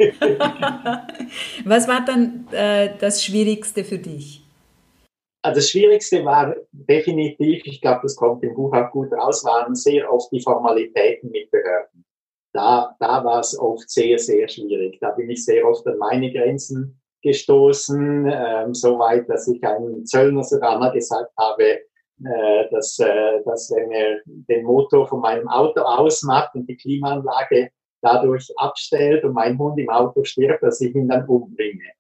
Was 1.66 1.88
war 1.88 2.06
dann 2.06 2.48
äh, 2.52 2.90
das 3.00 3.24
Schwierigste 3.24 3.84
für 3.84 3.98
dich? 3.98 4.44
Also 5.44 5.60
das 5.60 5.70
Schwierigste 5.70 6.26
war 6.26 6.56
definitiv, 6.72 7.62
ich 7.66 7.80
glaube, 7.80 8.02
das 8.04 8.16
kommt 8.16 8.44
im 8.44 8.54
Buch 8.54 8.74
auch 8.74 8.92
gut 8.92 9.14
raus, 9.14 9.46
waren 9.46 9.76
sehr 9.76 10.12
oft 10.12 10.32
die 10.32 10.42
Formalitäten 10.42 11.32
mit 11.32 11.50
Behörden. 11.52 12.04
Da, 12.54 12.96
da 13.00 13.24
war 13.24 13.40
es 13.40 13.58
oft 13.58 13.90
sehr, 13.90 14.18
sehr 14.20 14.48
schwierig. 14.50 14.98
Da 15.00 15.12
bin 15.12 15.30
ich 15.30 15.46
sehr 15.46 15.66
oft 15.66 15.86
an 15.88 15.98
meine 16.00 16.34
Grenzen 16.34 17.00
gestoßen, 17.22 18.30
ähm, 18.30 18.74
so 18.74 19.00
weit, 19.00 19.30
dass 19.30 19.48
ich 19.48 19.64
einem 19.64 20.06
Zöllner 20.06 20.44
sogar 20.44 20.80
mal 20.80 20.92
gesagt 20.92 21.32
habe, 21.38 21.80
äh, 22.24 22.70
dass, 22.72 22.98
äh, 23.00 23.44
dass 23.46 23.72
wenn 23.72 23.92
er 23.92 24.22
den 24.26 24.64
Motor 24.64 25.08
von 25.08 25.22
meinem 25.22 25.48
Auto 25.48 25.82
ausmacht 25.82 26.56
und 26.56 26.68
die 26.68 26.76
Klimaanlage 26.76 27.70
dadurch 28.02 28.52
abstellt 28.58 29.24
und 29.24 29.34
mein 29.34 29.58
Hund 29.58 29.80
im 29.80 29.90
Auto 29.90 30.24
stirbt, 30.24 30.64
dass 30.64 30.82
ich 30.82 30.96
ihn 30.96 31.08
dann 31.08 31.28
umbringe. 31.28 31.92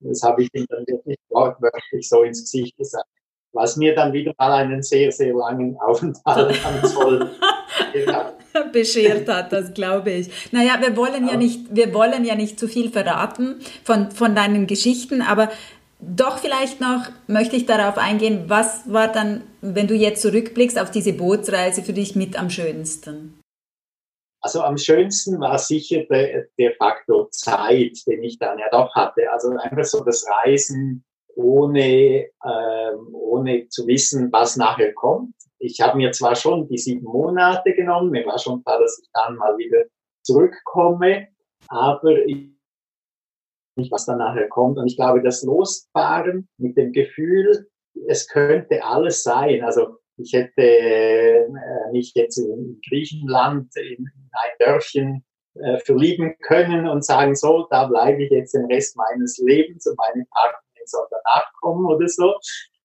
Das 0.00 0.22
habe 0.22 0.42
ich 0.42 0.50
ihm 0.54 0.66
dann 0.68 0.84
wirklich 0.86 1.18
wortwörtlich 1.28 2.08
so 2.08 2.22
ins 2.22 2.40
Gesicht 2.40 2.76
gesagt. 2.76 3.06
Was 3.52 3.76
mir 3.76 3.94
dann 3.94 4.12
wieder 4.12 4.32
mal 4.38 4.52
einen 4.52 4.82
sehr, 4.82 5.10
sehr 5.12 5.34
langen 5.34 5.76
Aufenthalt 5.78 6.58
am 6.64 6.84
Zoll 6.88 7.30
beschert 8.72 9.28
hat, 9.28 9.52
das 9.52 9.74
glaube 9.74 10.10
ich. 10.12 10.52
Naja, 10.52 10.78
wir 10.80 10.96
wollen 10.96 11.28
ja 11.28 11.36
nicht, 11.36 11.74
wir 11.74 11.92
wollen 11.92 12.24
ja 12.24 12.34
nicht 12.34 12.58
zu 12.58 12.68
viel 12.68 12.90
verraten 12.90 13.56
von, 13.84 14.10
von 14.10 14.34
deinen 14.34 14.66
Geschichten, 14.66 15.22
aber 15.22 15.50
doch 16.00 16.38
vielleicht 16.38 16.80
noch 16.80 17.08
möchte 17.26 17.56
ich 17.56 17.66
darauf 17.66 17.98
eingehen, 17.98 18.44
was 18.48 18.90
war 18.92 19.08
dann, 19.08 19.42
wenn 19.60 19.86
du 19.86 19.94
jetzt 19.94 20.22
zurückblickst 20.22 20.78
auf 20.78 20.90
diese 20.90 21.12
Bootsreise 21.12 21.82
für 21.82 21.92
dich 21.92 22.16
mit 22.16 22.38
am 22.38 22.50
schönsten? 22.50 23.40
Also 24.42 24.62
am 24.62 24.78
schönsten 24.78 25.38
war 25.40 25.58
sicher 25.58 26.04
der, 26.04 26.46
der 26.58 26.72
Faktor 26.76 27.30
Zeit, 27.30 27.98
den 28.06 28.22
ich 28.22 28.38
dann 28.38 28.58
ja 28.58 28.70
doch 28.70 28.94
hatte. 28.94 29.30
Also 29.30 29.50
einfach 29.50 29.84
so 29.84 30.02
das 30.02 30.26
Reisen 30.26 31.04
ohne, 31.36 32.26
ähm, 32.44 33.14
ohne 33.14 33.68
zu 33.68 33.86
wissen, 33.86 34.32
was 34.32 34.56
nachher 34.56 34.92
kommt. 34.94 35.34
ich 35.58 35.80
habe 35.80 35.96
mir 35.98 36.10
zwar 36.12 36.34
schon 36.34 36.66
die 36.68 36.78
sieben 36.78 37.04
Monate 37.04 37.74
genommen, 37.74 38.10
mir 38.10 38.24
war 38.24 38.38
schon 38.38 38.64
klar, 38.64 38.80
dass 38.80 38.98
ich 38.98 39.08
dann 39.12 39.36
mal 39.36 39.56
wieder 39.58 39.84
zurückkomme, 40.22 41.28
aber 41.68 42.26
ich 42.26 42.48
nicht, 43.80 43.92
was 43.92 44.06
dann 44.06 44.18
nachher 44.18 44.48
kommt. 44.48 44.78
Und 44.78 44.86
ich 44.86 44.96
glaube, 44.96 45.22
das 45.22 45.42
Losfahren 45.42 46.48
mit 46.58 46.76
dem 46.76 46.92
Gefühl, 46.92 47.66
es 48.08 48.28
könnte 48.28 48.84
alles 48.84 49.22
sein. 49.22 49.62
Also 49.64 49.96
ich 50.16 50.32
hätte 50.32 50.62
äh, 50.62 51.48
mich 51.92 52.12
jetzt 52.14 52.38
in 52.38 52.80
Griechenland 52.88 53.74
in 53.76 54.06
ein 54.32 54.50
Dörfchen 54.58 55.24
äh, 55.54 55.78
verlieben 55.78 56.36
können 56.42 56.86
und 56.86 57.04
sagen, 57.04 57.34
so, 57.34 57.66
da 57.70 57.86
bleibe 57.86 58.22
ich 58.22 58.30
jetzt 58.30 58.54
den 58.54 58.66
Rest 58.66 58.96
meines 58.96 59.38
Lebens 59.38 59.86
und 59.86 59.96
meine 59.98 60.24
Partnerin 60.30 60.86
soll 60.86 61.06
danach 61.10 61.52
kommen 61.60 61.86
oder 61.86 62.08
so. 62.08 62.34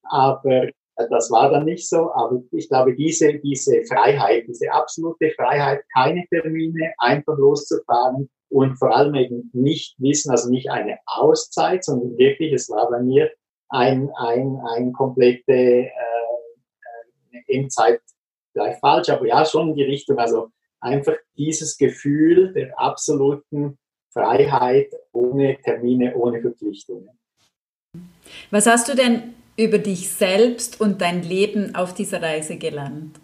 Aber 0.03 0.67
das 0.95 1.29
war 1.31 1.51
dann 1.51 1.65
nicht 1.65 1.87
so. 1.87 2.11
Aber 2.13 2.41
ich 2.51 2.69
glaube, 2.69 2.95
diese, 2.95 3.39
diese 3.39 3.83
Freiheit, 3.83 4.45
diese 4.47 4.71
absolute 4.71 5.31
Freiheit, 5.31 5.83
keine 5.93 6.25
Termine, 6.29 6.93
einfach 6.97 7.37
loszufahren 7.37 8.29
und 8.49 8.77
vor 8.77 8.95
allem 8.95 9.15
eben 9.15 9.49
nicht 9.53 9.95
wissen, 9.99 10.31
also 10.31 10.49
nicht 10.49 10.69
eine 10.69 10.97
Auszeit, 11.05 11.83
sondern 11.83 12.17
wirklich, 12.17 12.53
es 12.53 12.69
war 12.69 12.89
bei 12.89 13.01
mir 13.01 13.31
ein, 13.69 14.09
ein, 14.17 14.57
ein 14.75 14.93
komplette 14.93 15.51
äh, 15.51 15.87
äh 15.87 17.57
Endzeit 17.57 17.99
vielleicht 18.53 18.79
falsch, 18.79 19.09
aber 19.09 19.27
ja, 19.27 19.43
schon 19.45 19.69
in 19.69 19.75
die 19.75 19.83
Richtung, 19.83 20.17
also 20.17 20.49
einfach 20.79 21.15
dieses 21.35 21.77
Gefühl 21.77 22.53
der 22.53 22.79
absoluten 22.79 23.77
Freiheit 24.13 24.93
ohne 25.11 25.57
Termine, 25.61 26.15
ohne 26.15 26.41
Verpflichtungen. 26.41 27.09
Was 28.51 28.65
hast 28.65 28.87
du 28.87 28.95
denn 28.95 29.33
über 29.57 29.77
dich 29.77 30.11
selbst 30.13 30.81
und 30.81 31.01
dein 31.01 31.23
Leben 31.23 31.75
auf 31.75 31.93
dieser 31.93 32.21
Reise 32.21 32.57
gelernt? 32.57 33.19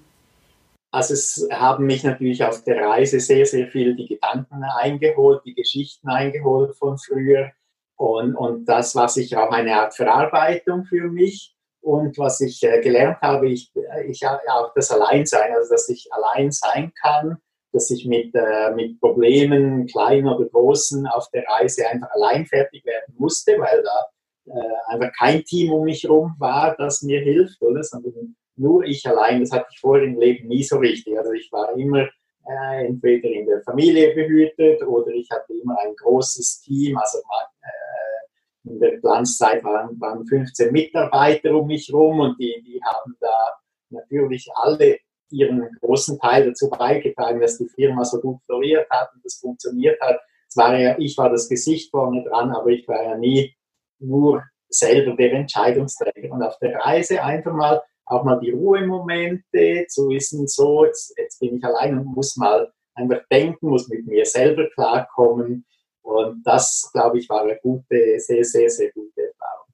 Also 0.93 1.13
es 1.13 1.47
haben 1.51 1.85
mich 1.85 2.03
natürlich 2.03 2.43
auf 2.43 2.63
der 2.63 2.85
Reise 2.85 3.19
sehr, 3.19 3.45
sehr 3.45 3.67
viel 3.67 3.95
die 3.95 4.07
Gedanken 4.07 4.63
eingeholt, 4.63 5.41
die 5.45 5.55
Geschichten 5.55 6.09
eingeholt 6.09 6.75
von 6.75 6.97
früher. 6.97 7.51
Und, 7.95 8.35
und 8.35 8.65
das 8.65 8.95
war 8.95 9.07
sicher 9.07 9.47
auch 9.47 9.51
eine 9.51 9.75
Art 9.75 9.95
Verarbeitung 9.95 10.83
für 10.85 11.07
mich. 11.07 11.55
Und 11.81 12.17
was 12.17 12.41
ich 12.41 12.61
äh, 12.63 12.81
gelernt 12.81 13.21
habe, 13.21 13.49
ich, 13.49 13.71
ich 14.07 14.25
auch 14.27 14.73
das 14.75 14.91
Alleinsein, 14.91 15.53
also 15.55 15.71
dass 15.71 15.87
ich 15.89 16.09
allein 16.11 16.51
sein 16.51 16.91
kann, 17.01 17.37
dass 17.71 17.89
ich 17.89 18.05
mit, 18.05 18.35
äh, 18.35 18.71
mit 18.71 18.99
Problemen, 18.99 19.87
kleinen 19.87 20.27
oder 20.27 20.45
großen, 20.45 21.07
auf 21.07 21.29
der 21.29 21.45
Reise 21.47 21.87
einfach 21.87 22.09
allein 22.11 22.45
fertig 22.45 22.85
werden 22.85 23.15
musste, 23.17 23.57
weil 23.57 23.81
da 23.81 24.05
äh, 24.53 24.93
einfach 24.93 25.11
kein 25.17 25.43
Team 25.43 25.71
um 25.71 25.85
mich 25.85 26.03
herum 26.03 26.35
war, 26.37 26.75
das 26.77 27.01
mir 27.01 27.21
hilft, 27.21 27.61
oder? 27.61 27.83
Sondern 27.83 28.35
nur 28.55 28.83
ich 28.83 29.05
allein, 29.07 29.39
das 29.39 29.51
hatte 29.51 29.67
ich 29.71 29.79
vorher 29.79 30.05
im 30.05 30.19
Leben 30.19 30.47
nie 30.47 30.63
so 30.63 30.77
richtig. 30.77 31.17
Also 31.17 31.31
ich 31.31 31.51
war 31.51 31.75
immer 31.77 32.07
äh, 32.47 32.85
entweder 32.85 33.29
in 33.29 33.45
der 33.45 33.61
Familie 33.63 34.13
behütet 34.13 34.83
oder 34.83 35.11
ich 35.11 35.29
hatte 35.31 35.53
immer 35.53 35.77
ein 35.79 35.95
großes 35.95 36.61
Team. 36.61 36.97
Also 36.97 37.19
äh, 37.19 38.69
in 38.69 38.79
der 38.79 38.97
Glanzzeit 38.97 39.63
waren, 39.63 39.99
waren 39.99 40.25
15 40.25 40.71
Mitarbeiter 40.71 41.55
um 41.55 41.67
mich 41.67 41.87
herum 41.87 42.19
und 42.19 42.39
die, 42.39 42.61
die 42.65 42.79
haben 42.83 43.15
da 43.19 43.53
natürlich 43.89 44.47
alle 44.55 44.97
ihren 45.31 45.69
großen 45.79 46.19
Teil 46.19 46.45
dazu 46.45 46.69
beigetragen, 46.69 47.39
dass 47.39 47.57
die 47.57 47.69
Firma 47.69 48.03
so 48.03 48.19
gut 48.19 48.41
floriert 48.45 48.89
hat 48.89 49.13
und 49.15 49.23
das 49.23 49.35
funktioniert 49.35 49.99
hat. 50.01 50.19
Es 50.47 50.57
war 50.57 50.77
ja, 50.77 50.97
ich 50.99 51.17
war 51.17 51.29
das 51.29 51.47
Gesicht 51.47 51.89
vorne 51.89 52.23
dran, 52.25 52.51
aber 52.51 52.67
ich 52.67 52.85
war 52.87 53.01
ja 53.01 53.17
nie 53.17 53.55
nur 54.01 54.43
selber 54.69 55.15
der 55.15 55.33
Entscheidungsträger. 55.33 56.31
Und 56.31 56.43
auf 56.43 56.57
der 56.59 56.77
Reise 56.77 57.21
einfach 57.23 57.53
mal 57.53 57.81
auch 58.05 58.23
mal 58.23 58.39
die 58.39 58.51
Ruhemomente 58.51 59.85
zu 59.87 60.09
wissen, 60.09 60.47
so, 60.47 60.85
jetzt, 60.85 61.17
jetzt 61.17 61.39
bin 61.39 61.57
ich 61.57 61.63
allein 61.63 61.97
und 61.97 62.05
muss 62.05 62.35
mal 62.35 62.71
einfach 62.93 63.21
denken, 63.31 63.69
muss 63.69 63.87
mit 63.87 64.05
mir 64.05 64.25
selber 64.25 64.67
klarkommen. 64.73 65.65
Und 66.01 66.43
das, 66.43 66.89
glaube 66.91 67.19
ich, 67.19 67.29
war 67.29 67.43
eine 67.43 67.57
gute, 67.61 68.19
sehr, 68.19 68.43
sehr, 68.43 68.69
sehr 68.69 68.91
gute 68.91 69.21
Erfahrung. 69.21 69.67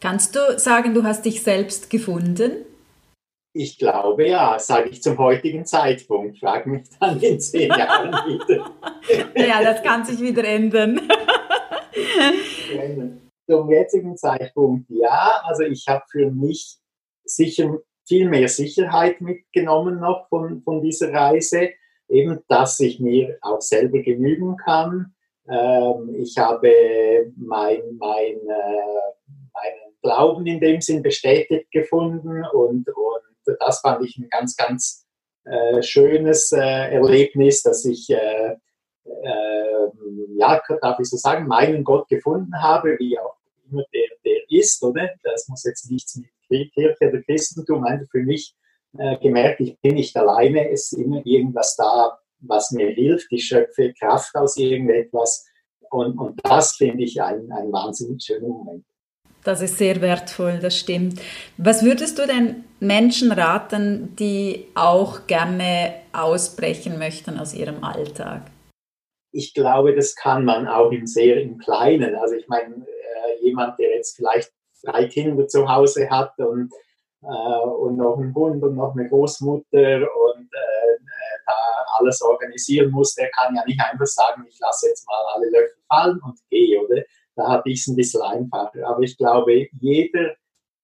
Kannst 0.00 0.34
du 0.34 0.58
sagen, 0.58 0.94
du 0.94 1.04
hast 1.04 1.24
dich 1.24 1.42
selbst 1.42 1.90
gefunden? 1.90 2.64
Ich 3.54 3.78
glaube 3.78 4.28
ja, 4.28 4.58
sage 4.58 4.90
ich 4.90 5.02
zum 5.02 5.18
heutigen 5.18 5.64
Zeitpunkt. 5.64 6.38
Frag 6.38 6.66
mich 6.66 6.88
dann 7.00 7.20
in 7.20 7.40
zehn 7.40 7.68
Jahren 7.68 8.12
wieder. 8.26 8.70
ja, 9.34 9.62
das 9.62 9.82
kann 9.82 10.04
sich 10.04 10.20
wieder 10.20 10.44
ändern. 10.44 11.00
Zum 13.48 13.70
jetzigen 13.70 14.16
Zeitpunkt 14.16 14.90
ja. 14.90 15.40
Also 15.44 15.62
ich 15.62 15.86
habe 15.88 16.04
für 16.10 16.30
mich 16.30 16.78
sicher 17.24 17.78
viel 18.06 18.28
mehr 18.28 18.48
Sicherheit 18.48 19.20
mitgenommen 19.20 20.00
noch 20.00 20.28
von, 20.28 20.62
von 20.62 20.82
dieser 20.82 21.12
Reise. 21.12 21.70
Eben, 22.08 22.40
dass 22.48 22.80
ich 22.80 23.00
mir 23.00 23.36
auch 23.42 23.60
selber 23.60 23.98
genügen 23.98 24.56
kann. 24.56 25.14
Ähm, 25.46 26.14
ich 26.18 26.36
habe 26.38 27.32
mein, 27.36 27.82
mein, 27.98 28.36
äh, 28.36 29.12
meinen 29.52 29.98
Glauben 30.02 30.46
in 30.46 30.60
dem 30.60 30.80
Sinn 30.80 31.02
bestätigt 31.02 31.70
gefunden 31.70 32.44
und, 32.52 32.88
und 32.88 33.56
das 33.60 33.80
fand 33.80 34.04
ich 34.04 34.16
ein 34.16 34.28
ganz, 34.30 34.56
ganz 34.56 35.06
äh, 35.44 35.82
schönes 35.82 36.52
äh, 36.52 36.58
Erlebnis, 36.58 37.62
dass 37.62 37.84
ich, 37.84 38.08
äh, 38.10 38.56
ähm, 39.04 40.36
ja, 40.36 40.60
darf 40.80 41.00
ich 41.00 41.08
so 41.08 41.16
sagen, 41.16 41.46
meinen 41.46 41.84
Gott 41.84 42.08
gefunden 42.08 42.62
habe, 42.62 42.96
wie 42.98 43.18
auch 43.18 43.37
immer 43.70 43.84
der, 43.92 44.08
der 44.24 44.40
ist, 44.50 44.82
oder? 44.82 45.10
Das 45.22 45.48
muss 45.48 45.64
jetzt 45.64 45.90
nichts 45.90 46.20
mit 46.48 46.72
Kirche 46.72 47.08
oder 47.08 47.22
Christentum, 47.22 47.84
einfach 47.84 48.10
für 48.10 48.22
mich 48.22 48.54
äh, 48.96 49.16
gemerkt, 49.18 49.60
ich 49.60 49.78
bin 49.80 49.94
nicht 49.94 50.16
alleine, 50.16 50.70
es 50.70 50.92
ist 50.92 50.98
immer 50.98 51.20
irgendwas 51.24 51.76
da, 51.76 52.18
was 52.40 52.70
mir 52.70 52.88
hilft, 52.88 53.30
ich 53.30 53.44
schöpfe 53.44 53.92
Kraft 53.92 54.34
aus 54.34 54.56
irgendetwas 54.56 55.46
und, 55.90 56.18
und 56.18 56.40
das 56.44 56.76
finde 56.76 57.04
ich 57.04 57.20
ein, 57.20 57.50
ein 57.52 57.72
wahnsinnig 57.72 58.22
schöner 58.22 58.48
Moment. 58.48 58.84
Das 59.44 59.62
ist 59.62 59.78
sehr 59.78 60.00
wertvoll, 60.00 60.58
das 60.60 60.76
stimmt. 60.76 61.20
Was 61.56 61.82
würdest 61.84 62.18
du 62.18 62.26
denn 62.26 62.64
Menschen 62.80 63.32
raten, 63.32 64.14
die 64.16 64.66
auch 64.74 65.26
gerne 65.26 65.94
ausbrechen 66.12 66.98
möchten 66.98 67.38
aus 67.38 67.54
ihrem 67.54 67.82
Alltag? 67.84 68.42
Ich 69.32 69.54
glaube, 69.54 69.94
das 69.94 70.14
kann 70.14 70.44
man 70.44 70.66
auch 70.66 70.90
im 70.90 71.06
sehr 71.06 71.40
im 71.40 71.58
Kleinen. 71.58 72.14
Also 72.16 72.34
ich 72.34 72.48
meine, 72.48 72.84
äh, 73.26 73.44
jemand, 73.44 73.78
der 73.78 73.96
jetzt 73.96 74.16
vielleicht 74.16 74.52
drei 74.84 75.06
Kinder 75.06 75.46
zu 75.48 75.68
Hause 75.68 76.08
hat 76.08 76.38
und, 76.38 76.72
äh, 77.22 77.66
und 77.66 77.96
noch 77.96 78.18
einen 78.18 78.34
Hund 78.34 78.62
und 78.62 78.76
noch 78.76 78.94
eine 78.94 79.08
Großmutter 79.08 80.00
und 80.00 80.44
äh, 80.44 80.98
da 81.46 81.52
alles 81.98 82.22
organisieren 82.22 82.90
muss, 82.90 83.14
der 83.14 83.30
kann 83.30 83.54
ja 83.54 83.64
nicht 83.64 83.80
einfach 83.80 84.06
sagen, 84.06 84.44
ich 84.48 84.58
lasse 84.60 84.88
jetzt 84.88 85.06
mal 85.06 85.24
alle 85.34 85.50
Löffel 85.50 85.82
fallen 85.88 86.20
und 86.24 86.38
gehe, 86.50 86.80
oder? 86.80 87.02
Da 87.34 87.48
hatte 87.48 87.70
ich 87.70 87.80
es 87.80 87.86
ein 87.86 87.96
bisschen 87.96 88.22
einfacher. 88.22 88.86
Aber 88.86 89.00
ich 89.02 89.16
glaube, 89.16 89.68
jeder 89.80 90.34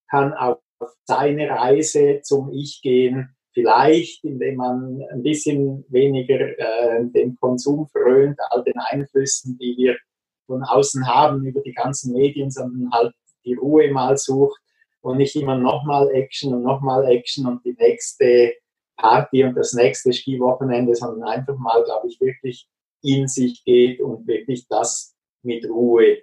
kann 0.09 0.33
auf 0.35 0.59
seine 1.05 1.50
Reise 1.50 2.21
zum 2.23 2.53
Ich 2.53 2.81
gehen, 2.83 3.35
vielleicht 3.53 4.25
indem 4.25 4.57
man 4.57 5.03
ein 5.12 5.23
bisschen 5.23 5.85
weniger 5.88 6.41
äh, 6.59 7.05
den 7.07 7.37
Konsum 7.37 7.87
frönt, 7.88 8.38
all 8.50 8.62
den 8.64 8.79
Einflüssen, 8.79 9.57
die 9.59 9.76
wir 9.76 9.97
von 10.46 10.62
außen 10.62 11.06
haben 11.06 11.44
über 11.44 11.60
die 11.60 11.72
ganzen 11.72 12.12
Medien, 12.12 12.50
sondern 12.50 12.90
halt 12.92 13.14
die 13.44 13.54
Ruhe 13.54 13.90
mal 13.90 14.16
sucht 14.16 14.60
und 15.00 15.18
nicht 15.18 15.36
immer 15.36 15.56
nochmal 15.56 16.10
Action 16.10 16.54
und 16.54 16.62
nochmal 16.62 17.06
Action 17.06 17.46
und 17.46 17.64
die 17.64 17.76
nächste 17.78 18.54
Party 18.96 19.44
und 19.44 19.54
das 19.54 19.74
nächste 19.74 20.12
Skiwochenende, 20.12 20.94
sondern 20.94 21.28
einfach 21.28 21.56
mal, 21.56 21.82
glaube 21.84 22.08
ich, 22.08 22.20
wirklich 22.20 22.66
in 23.02 23.28
sich 23.28 23.62
geht 23.64 24.00
und 24.00 24.26
wirklich 24.26 24.66
das 24.68 25.14
mit 25.42 25.68
Ruhe, 25.68 26.18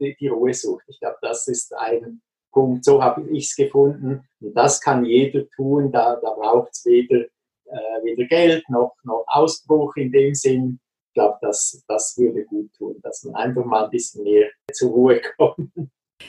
die, 0.00 0.16
die 0.18 0.28
Ruhe 0.28 0.54
sucht. 0.54 0.84
Ich 0.88 0.98
glaube, 1.00 1.18
das 1.20 1.48
ist 1.48 1.74
ein 1.76 2.22
Punkt, 2.50 2.84
so 2.84 3.02
habe 3.02 3.28
ich 3.30 3.46
es 3.46 3.56
gefunden 3.56 4.26
und 4.40 4.54
das 4.54 4.80
kann 4.80 5.04
jeder 5.04 5.48
tun, 5.50 5.92
da, 5.92 6.16
da 6.16 6.30
braucht 6.30 6.70
es 6.72 6.84
weder, 6.86 7.24
äh, 7.66 8.04
weder 8.04 8.26
Geld 8.26 8.64
noch, 8.70 8.94
noch 9.02 9.24
Ausbruch 9.26 9.96
in 9.96 10.12
dem 10.12 10.34
Sinn. 10.34 10.80
Ich 11.14 11.20
glaube, 11.20 11.38
das, 11.42 11.84
das 11.86 12.18
würde 12.18 12.44
gut 12.44 12.74
tun, 12.76 12.96
dass 13.00 13.22
man 13.22 13.36
einfach 13.36 13.64
mal 13.64 13.84
ein 13.84 13.90
bisschen 13.90 14.24
mehr 14.24 14.48
zur 14.72 14.90
Ruhe 14.90 15.20
kommt. 15.38 15.70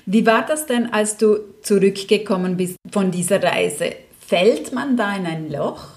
Wie 0.06 0.24
war 0.28 0.46
das 0.46 0.68
denn, 0.68 0.94
als 0.94 1.18
du 1.18 1.60
zurückgekommen 1.64 2.56
bist 2.56 2.76
von 2.92 3.10
dieser 3.10 3.42
Reise? 3.42 3.94
Fällt 4.20 4.74
man 4.74 4.96
da 4.96 5.16
in 5.16 5.26
ein 5.26 5.52
Loch? 5.52 5.88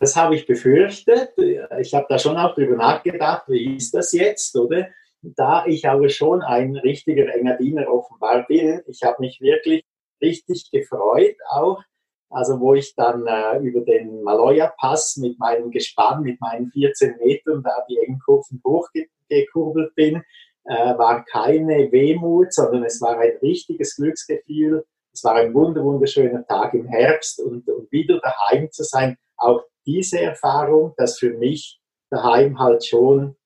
Das 0.00 0.16
habe 0.16 0.34
ich 0.34 0.46
befürchtet. 0.46 1.34
Ich 1.78 1.92
habe 1.92 2.06
da 2.08 2.18
schon 2.18 2.38
auch 2.38 2.54
drüber 2.54 2.76
nachgedacht, 2.76 3.44
wie 3.48 3.76
ist 3.76 3.92
das 3.92 4.14
jetzt, 4.14 4.56
oder? 4.56 4.88
Da 5.20 5.66
ich 5.66 5.86
aber 5.86 6.08
schon 6.08 6.40
ein 6.40 6.74
richtiger 6.76 7.28
Engadiner 7.34 7.86
offenbar 7.92 8.46
bin, 8.46 8.80
ich 8.86 9.02
habe 9.02 9.16
mich 9.20 9.42
wirklich 9.42 9.84
richtig 10.22 10.70
gefreut 10.70 11.36
auch. 11.50 11.82
Also 12.30 12.60
wo 12.60 12.74
ich 12.74 12.94
dann 12.94 13.26
äh, 13.26 13.58
über 13.58 13.80
den 13.80 14.22
Maloja-Pass 14.22 15.16
mit 15.16 15.38
meinem 15.38 15.70
Gespann, 15.70 16.22
mit 16.22 16.40
meinen 16.40 16.70
14 16.70 17.16
Metern 17.18 17.62
da 17.62 17.84
die 17.88 17.98
engen 17.98 18.18
Kurven 18.18 18.60
hochgekurbelt 18.66 19.94
bin, 19.94 20.22
äh, 20.64 20.98
war 20.98 21.24
keine 21.24 21.90
Wehmut, 21.90 22.52
sondern 22.52 22.84
es 22.84 23.00
war 23.00 23.18
ein 23.18 23.32
richtiges 23.40 23.96
Glücksgefühl. 23.96 24.84
Es 25.12 25.24
war 25.24 25.34
ein 25.36 25.54
wunderschöner 25.54 26.46
Tag 26.46 26.74
im 26.74 26.86
Herbst 26.86 27.40
und, 27.40 27.66
und 27.68 27.90
wieder 27.90 28.20
daheim 28.20 28.70
zu 28.70 28.84
sein. 28.84 29.16
Auch 29.36 29.62
diese 29.86 30.20
Erfahrung, 30.20 30.92
dass 30.98 31.18
für 31.18 31.32
mich 31.32 31.80
daheim 32.10 32.58
halt 32.58 32.84
schon 32.84 33.36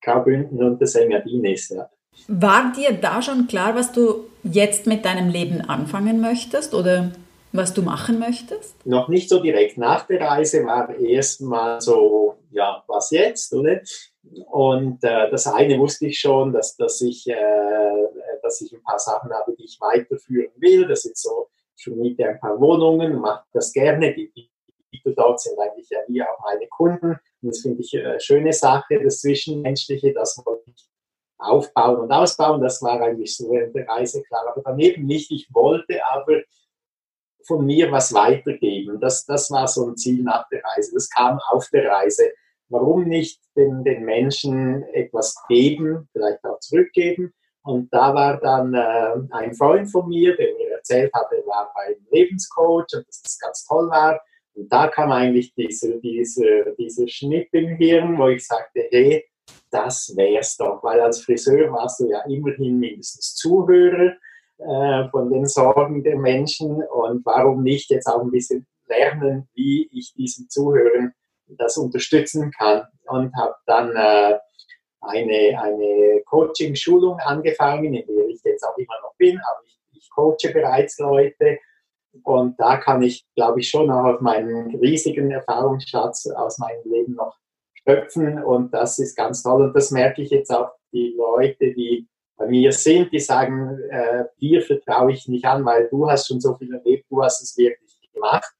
Graubünden 0.00 0.62
und 0.62 0.80
der 0.80 0.86
Sängerin 0.86 1.44
ist. 1.44 1.70
Ja. 1.70 1.90
War 2.28 2.72
dir 2.72 2.92
da 2.92 3.20
schon 3.20 3.48
klar, 3.48 3.74
was 3.74 3.92
du 3.92 4.26
jetzt 4.44 4.86
mit 4.86 5.04
deinem 5.04 5.28
Leben 5.28 5.60
anfangen 5.60 6.20
möchtest 6.20 6.74
oder 6.74 7.10
was 7.52 7.74
du 7.74 7.82
machen 7.82 8.18
möchtest? 8.18 8.74
Noch 8.86 9.08
nicht 9.08 9.28
so 9.28 9.40
direkt. 9.40 9.78
Nach 9.78 10.06
der 10.06 10.20
Reise 10.20 10.64
war 10.64 10.94
erstmal 10.96 11.80
so, 11.80 12.36
ja, 12.50 12.82
was 12.86 13.10
jetzt, 13.10 13.52
oder? 13.54 13.80
Und 14.50 15.02
äh, 15.04 15.30
das 15.30 15.46
eine 15.46 15.78
wusste 15.78 16.06
ich 16.06 16.20
schon, 16.20 16.52
dass, 16.52 16.76
dass, 16.76 17.00
ich, 17.00 17.26
äh, 17.28 18.06
dass 18.42 18.60
ich 18.60 18.72
ein 18.72 18.82
paar 18.82 18.98
Sachen 18.98 19.32
habe, 19.32 19.54
die 19.56 19.64
ich 19.64 19.78
weiterführen 19.80 20.52
will. 20.56 20.86
Das 20.86 21.02
sind 21.02 21.16
so, 21.16 21.48
ich 21.76 21.84
vermiete 21.84 22.28
ein 22.28 22.40
paar 22.40 22.60
Wohnungen, 22.60 23.20
mache 23.20 23.44
das 23.52 23.72
gerne. 23.72 24.14
Die, 24.14 24.30
die 24.34 24.50
dort 25.14 25.40
sind 25.40 25.58
eigentlich 25.58 25.88
ja 25.90 26.00
wie 26.08 26.22
auch 26.22 26.38
meine 26.44 26.66
Kunden. 26.68 27.18
Und 27.42 27.48
das 27.48 27.60
finde 27.60 27.80
ich 27.80 27.96
eine 27.96 28.20
schöne 28.20 28.52
Sache, 28.52 29.02
das 29.02 29.20
Zwischenmenschliche, 29.20 30.12
das 30.12 30.40
wollte 30.44 30.70
ich 30.70 30.88
aufbauen 31.38 32.00
und 32.00 32.12
ausbauen. 32.12 32.60
Das 32.60 32.82
war 32.82 33.00
eigentlich 33.00 33.36
so 33.36 33.50
während 33.50 33.74
der 33.74 33.88
Reise 33.88 34.22
klar. 34.24 34.44
Aber 34.48 34.62
daneben 34.64 35.06
nicht. 35.06 35.30
Ich 35.30 35.48
wollte 35.54 36.04
aber 36.04 36.42
von 37.48 37.66
mir 37.66 37.90
was 37.90 38.14
weitergeben. 38.14 39.00
Das, 39.00 39.26
das 39.26 39.50
war 39.50 39.66
so 39.66 39.88
ein 39.88 39.96
Ziel 39.96 40.22
nach 40.22 40.48
der 40.50 40.62
Reise. 40.62 40.92
Das 40.94 41.10
kam 41.10 41.40
auf 41.50 41.68
der 41.70 41.90
Reise. 41.90 42.30
Warum 42.68 43.04
nicht 43.04 43.40
den, 43.56 43.82
den 43.82 44.04
Menschen 44.04 44.84
etwas 44.92 45.34
geben, 45.48 46.08
vielleicht 46.12 46.44
auch 46.44 46.60
zurückgeben? 46.60 47.32
Und 47.62 47.92
da 47.92 48.14
war 48.14 48.38
dann 48.38 48.74
äh, 48.74 49.34
ein 49.34 49.54
Freund 49.54 49.90
von 49.90 50.08
mir, 50.08 50.36
der 50.36 50.54
mir 50.54 50.76
erzählt 50.76 51.12
hat, 51.14 51.26
er 51.32 51.44
war 51.46 51.72
beim 51.74 51.96
Lebenscoach 52.10 52.86
und 52.94 53.08
dass 53.08 53.22
das 53.22 53.38
ganz 53.38 53.64
toll 53.66 53.90
war. 53.90 54.20
Und 54.54 54.72
da 54.72 54.88
kam 54.88 55.10
eigentlich 55.10 55.54
diese, 55.54 55.98
diese, 56.00 56.74
dieser 56.78 57.08
Schnitt 57.08 57.48
im 57.52 57.76
Hirn, 57.76 58.18
wo 58.18 58.28
ich 58.28 58.46
sagte, 58.46 58.86
hey, 58.90 59.24
das 59.70 60.14
wär's 60.16 60.56
doch, 60.56 60.82
weil 60.82 61.00
als 61.00 61.22
Friseur 61.22 61.70
warst 61.72 62.00
du 62.00 62.08
ja 62.08 62.20
immerhin 62.26 62.78
mindestens 62.78 63.34
Zuhörer 63.34 64.12
äh, 64.58 65.08
von 65.10 65.30
den 65.30 65.46
Sorgen 65.46 66.02
der 66.02 66.16
Menschen 66.16 66.82
und 66.82 67.24
warum 67.24 67.62
nicht 67.62 67.90
jetzt 67.90 68.06
auch 68.06 68.20
ein 68.20 68.30
bisschen 68.30 68.66
lernen, 68.86 69.48
wie 69.54 69.88
ich 69.92 70.14
diesen 70.14 70.48
Zuhörern 70.48 71.12
das 71.46 71.76
unterstützen 71.76 72.50
kann 72.50 72.82
und 73.06 73.34
habe 73.36 73.54
dann 73.66 73.90
äh, 73.96 74.38
eine, 75.00 75.62
eine 75.62 76.22
Coaching-Schulung 76.26 77.18
angefangen, 77.20 77.94
in 77.94 78.06
der 78.06 78.26
ich 78.28 78.40
jetzt 78.44 78.64
auch 78.64 78.76
immer 78.76 79.00
noch 79.02 79.14
bin, 79.16 79.38
aber 79.38 79.60
ich, 79.64 79.78
ich 79.92 80.10
coache 80.10 80.52
bereits 80.52 80.98
Leute 80.98 81.58
und 82.24 82.58
da 82.58 82.76
kann 82.78 83.02
ich, 83.02 83.26
glaube 83.34 83.60
ich, 83.60 83.68
schon 83.68 83.90
auch 83.90 84.14
auf 84.14 84.20
meinen 84.20 84.74
riesigen 84.76 85.30
Erfahrungsschatz 85.30 86.28
aus 86.30 86.58
meinem 86.58 86.82
Leben 86.84 87.14
noch 87.14 87.36
schöpfen. 87.86 88.42
Und 88.42 88.72
das 88.72 88.98
ist 88.98 89.16
ganz 89.16 89.42
toll. 89.42 89.66
Und 89.66 89.74
das 89.74 89.90
merke 89.90 90.22
ich 90.22 90.30
jetzt 90.30 90.50
auch 90.50 90.70
die 90.92 91.14
Leute, 91.16 91.72
die 91.74 92.08
mir 92.46 92.72
sind, 92.72 93.12
die 93.12 93.20
sagen, 93.20 93.78
äh, 93.90 94.24
dir 94.40 94.62
vertraue 94.62 95.12
ich 95.12 95.26
nicht 95.28 95.44
an, 95.44 95.64
weil 95.64 95.88
du 95.88 96.08
hast 96.08 96.28
schon 96.28 96.40
so 96.40 96.54
viel 96.54 96.72
erlebt, 96.72 97.06
du 97.10 97.22
hast 97.22 97.42
es 97.42 97.56
wirklich 97.56 97.98
gemacht. 98.12 98.52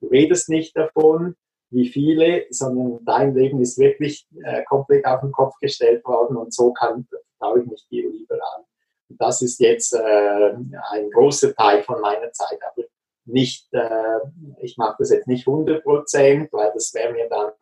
Du 0.00 0.08
redest 0.08 0.48
nicht 0.48 0.76
davon, 0.76 1.34
wie 1.70 1.88
viele, 1.88 2.46
sondern 2.50 3.04
dein 3.04 3.34
Leben 3.34 3.60
ist 3.60 3.78
wirklich 3.78 4.28
äh, 4.44 4.62
komplett 4.64 5.04
auf 5.06 5.20
den 5.20 5.32
Kopf 5.32 5.54
gestellt 5.60 6.04
worden 6.04 6.36
und 6.36 6.54
so 6.54 6.72
kann, 6.72 7.06
vertraue 7.08 7.62
ich 7.62 7.66
mich 7.66 7.86
dir 7.90 8.08
lieber 8.10 8.34
an. 8.34 8.64
Und 9.08 9.20
das 9.20 9.42
ist 9.42 9.58
jetzt 9.60 9.92
äh, 9.94 10.54
ein 10.92 11.10
großer 11.10 11.54
Teil 11.54 11.82
von 11.82 12.00
meiner 12.00 12.30
Zeit, 12.32 12.58
aber 12.70 12.86
nicht, 13.26 13.72
äh, 13.72 14.20
ich 14.60 14.76
mache 14.76 14.96
das 14.98 15.10
jetzt 15.10 15.26
nicht 15.26 15.46
100 15.46 15.82
Prozent, 15.82 16.52
weil 16.52 16.70
das 16.72 16.92
wäre 16.94 17.12
mir 17.12 17.28
dann 17.28 17.52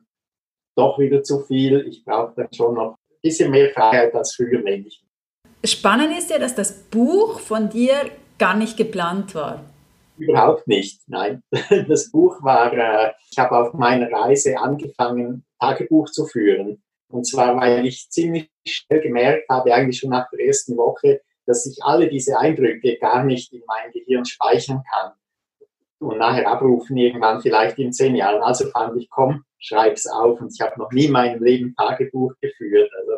doch 0.76 0.98
wieder 0.98 1.22
zu 1.22 1.40
viel. 1.40 1.86
Ich 1.86 2.04
brauche 2.04 2.34
dann 2.36 2.52
schon 2.52 2.74
noch 2.74 2.92
ein 2.92 3.16
bisschen 3.22 3.50
mehr 3.50 3.70
Freiheit 3.70 4.14
als 4.14 4.34
früher, 4.34 4.60
nehme 4.60 4.86
ich. 4.86 5.01
Spannend 5.64 6.18
ist 6.18 6.30
ja, 6.30 6.38
dass 6.38 6.54
das 6.54 6.72
Buch 6.72 7.38
von 7.40 7.68
dir 7.68 8.10
gar 8.38 8.56
nicht 8.56 8.76
geplant 8.76 9.34
war. 9.34 9.64
Überhaupt 10.18 10.66
nicht, 10.66 11.00
nein. 11.06 11.42
Das 11.88 12.10
Buch 12.10 12.42
war, 12.42 12.72
äh, 12.72 13.12
ich 13.30 13.38
habe 13.38 13.56
auf 13.56 13.72
meiner 13.72 14.10
Reise 14.10 14.58
angefangen, 14.58 15.44
Tagebuch 15.60 16.10
zu 16.10 16.26
führen. 16.26 16.82
Und 17.08 17.26
zwar, 17.26 17.56
weil 17.60 17.86
ich 17.86 18.10
ziemlich 18.10 18.50
schnell 18.66 19.00
gemerkt 19.00 19.48
habe, 19.48 19.72
eigentlich 19.72 19.98
schon 19.98 20.10
nach 20.10 20.28
der 20.30 20.46
ersten 20.46 20.76
Woche, 20.76 21.20
dass 21.46 21.66
ich 21.66 21.82
alle 21.82 22.08
diese 22.08 22.38
Eindrücke 22.38 22.98
gar 22.98 23.24
nicht 23.24 23.52
in 23.52 23.62
meinem 23.66 23.92
Gehirn 23.92 24.24
speichern 24.24 24.82
kann 24.90 25.12
und 25.98 26.18
nachher 26.18 26.48
abrufen 26.48 26.96
irgendwann 26.96 27.40
vielleicht 27.40 27.78
in 27.78 27.92
zehn 27.92 28.16
Jahren. 28.16 28.42
Also 28.42 28.68
fand 28.70 29.00
ich, 29.00 29.08
komm, 29.10 29.44
schreib's 29.58 30.06
auf. 30.06 30.40
Und 30.40 30.52
ich 30.52 30.60
habe 30.60 30.78
noch 30.78 30.90
nie 30.90 31.06
in 31.06 31.12
meinem 31.12 31.42
Leben 31.42 31.74
Tagebuch 31.76 32.32
geführt. 32.40 32.90
Also 32.98 33.12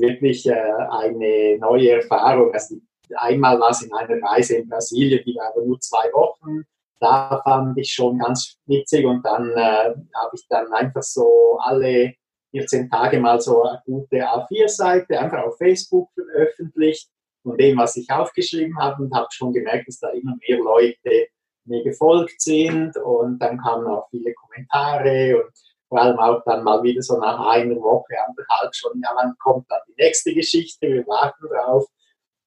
wirklich 0.00 0.46
äh, 0.46 0.52
eine 0.52 1.58
neue 1.58 1.92
Erfahrung. 1.92 2.52
Also 2.52 2.76
einmal 3.16 3.58
war 3.60 3.70
es 3.70 3.82
in 3.82 3.92
einer 3.92 4.20
Reise 4.22 4.56
in 4.56 4.68
Brasilien, 4.68 5.22
die 5.24 5.34
war 5.36 5.48
aber 5.48 5.64
nur 5.64 5.80
zwei 5.80 6.10
Wochen. 6.12 6.64
Da 7.00 7.40
fand 7.42 7.78
ich 7.78 7.92
schon 7.92 8.18
ganz 8.18 8.56
witzig 8.66 9.06
und 9.06 9.24
dann 9.24 9.50
äh, 9.52 9.94
habe 10.14 10.34
ich 10.34 10.46
dann 10.48 10.70
einfach 10.72 11.02
so 11.02 11.58
alle 11.62 12.14
14 12.52 12.90
Tage 12.90 13.20
mal 13.20 13.40
so 13.40 13.62
eine 13.62 13.80
gute 13.86 14.16
A4-Seite 14.16 15.18
einfach 15.18 15.44
auf 15.44 15.56
Facebook 15.56 16.10
veröffentlicht 16.14 17.08
von 17.42 17.56
dem, 17.56 17.78
was 17.78 17.96
ich 17.96 18.10
aufgeschrieben 18.10 18.78
habe 18.78 19.02
und 19.02 19.14
habe 19.14 19.28
schon 19.30 19.52
gemerkt, 19.52 19.88
dass 19.88 19.98
da 19.98 20.10
immer 20.10 20.36
mehr 20.46 20.58
Leute 20.58 21.28
mir 21.64 21.82
gefolgt 21.84 22.40
sind 22.40 22.96
und 22.98 23.38
dann 23.38 23.58
kamen 23.58 23.86
auch 23.86 24.08
viele 24.10 24.34
Kommentare 24.34 25.42
und 25.42 25.52
vor 25.90 26.00
allem 26.00 26.18
auch 26.18 26.42
dann 26.44 26.62
mal 26.62 26.82
wieder 26.84 27.02
so 27.02 27.18
nach 27.18 27.48
einer 27.48 27.74
Woche, 27.76 28.14
anderthalb 28.26 28.74
schon, 28.74 29.00
ja, 29.02 29.10
wann 29.14 29.34
kommt 29.38 29.66
dann 29.68 29.80
die 29.88 30.02
nächste 30.02 30.32
Geschichte, 30.32 30.88
wir 30.88 31.06
warten 31.06 31.46
drauf. 31.48 31.84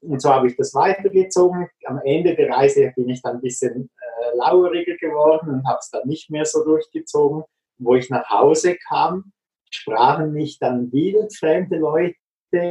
Und 0.02 0.22
so 0.22 0.30
habe 0.30 0.48
ich 0.48 0.56
das 0.56 0.74
weitergezogen. 0.74 1.68
Am 1.86 2.00
Ende 2.04 2.36
der 2.36 2.50
Reise 2.50 2.92
bin 2.96 3.10
ich 3.10 3.22
dann 3.22 3.36
ein 3.36 3.42
bisschen 3.42 3.90
äh, 4.00 4.38
laueriger 4.38 4.96
geworden 4.96 5.50
und 5.50 5.68
habe 5.68 5.80
es 5.80 5.90
dann 5.90 6.08
nicht 6.08 6.30
mehr 6.30 6.46
so 6.46 6.64
durchgezogen. 6.64 7.44
Wo 7.78 7.96
ich 7.96 8.10
nach 8.10 8.30
Hause 8.30 8.78
kam, 8.88 9.34
sprachen 9.70 10.32
mich 10.32 10.58
dann 10.60 10.92
wildfremde 10.92 11.78
Leute. 11.78 12.16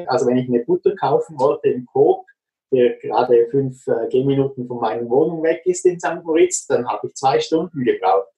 Also 0.07 0.27
wenn 0.27 0.39
ich 0.39 0.49
eine 0.49 0.65
Butter 0.65 0.95
kaufen 0.97 1.39
wollte 1.39 1.69
im 1.69 1.87
Coop, 1.87 2.25
der 2.73 2.99
gerade 2.99 3.47
fünf 3.51 3.87
äh, 3.89 4.09
Gehminuten 4.09 4.67
von 4.67 4.79
meiner 4.79 5.09
Wohnung 5.09 5.43
weg 5.43 5.63
ist 5.67 5.85
in 5.85 6.01
St. 6.01 6.23
Moritz, 6.25 6.67
dann 6.67 6.87
habe 6.89 7.09
ich 7.09 7.15
zwei 7.15 7.41
Stunden 7.41 7.85
gebraucht, 7.85 8.29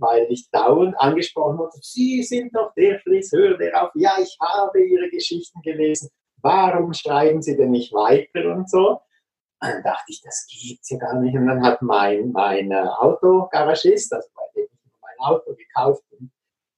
weil 0.00 0.26
ich 0.30 0.50
dauernd 0.50 0.98
angesprochen 0.98 1.58
wurde, 1.58 1.78
Sie 1.80 2.22
sind 2.22 2.54
doch 2.54 2.72
der 2.74 2.98
Friseur, 3.00 3.56
der 3.56 3.82
auch, 3.82 3.90
ja, 3.94 4.12
ich 4.20 4.36
habe 4.40 4.82
Ihre 4.82 5.08
Geschichten 5.10 5.60
gelesen, 5.62 6.10
warum 6.42 6.92
schreiben 6.92 7.42
Sie 7.42 7.56
denn 7.56 7.70
nicht 7.70 7.92
weiter 7.92 8.54
und 8.54 8.68
so. 8.68 9.00
Und 9.62 9.68
dann 9.68 9.82
dachte 9.82 10.06
ich, 10.08 10.22
das 10.22 10.46
gibt's 10.48 10.90
ja 10.90 10.98
gar 10.98 11.20
nicht. 11.20 11.36
Und 11.36 11.46
dann 11.46 11.62
hat 11.62 11.82
mein, 11.82 12.32
mein 12.32 12.70
äh, 12.70 12.86
Autogaragist, 12.98 14.12
also 14.12 14.28
bei 14.34 14.42
dem 14.56 14.68
ich 14.72 14.92
mein 15.02 15.18
Auto 15.18 15.54
gekauft 15.54 16.02
und 16.18 16.30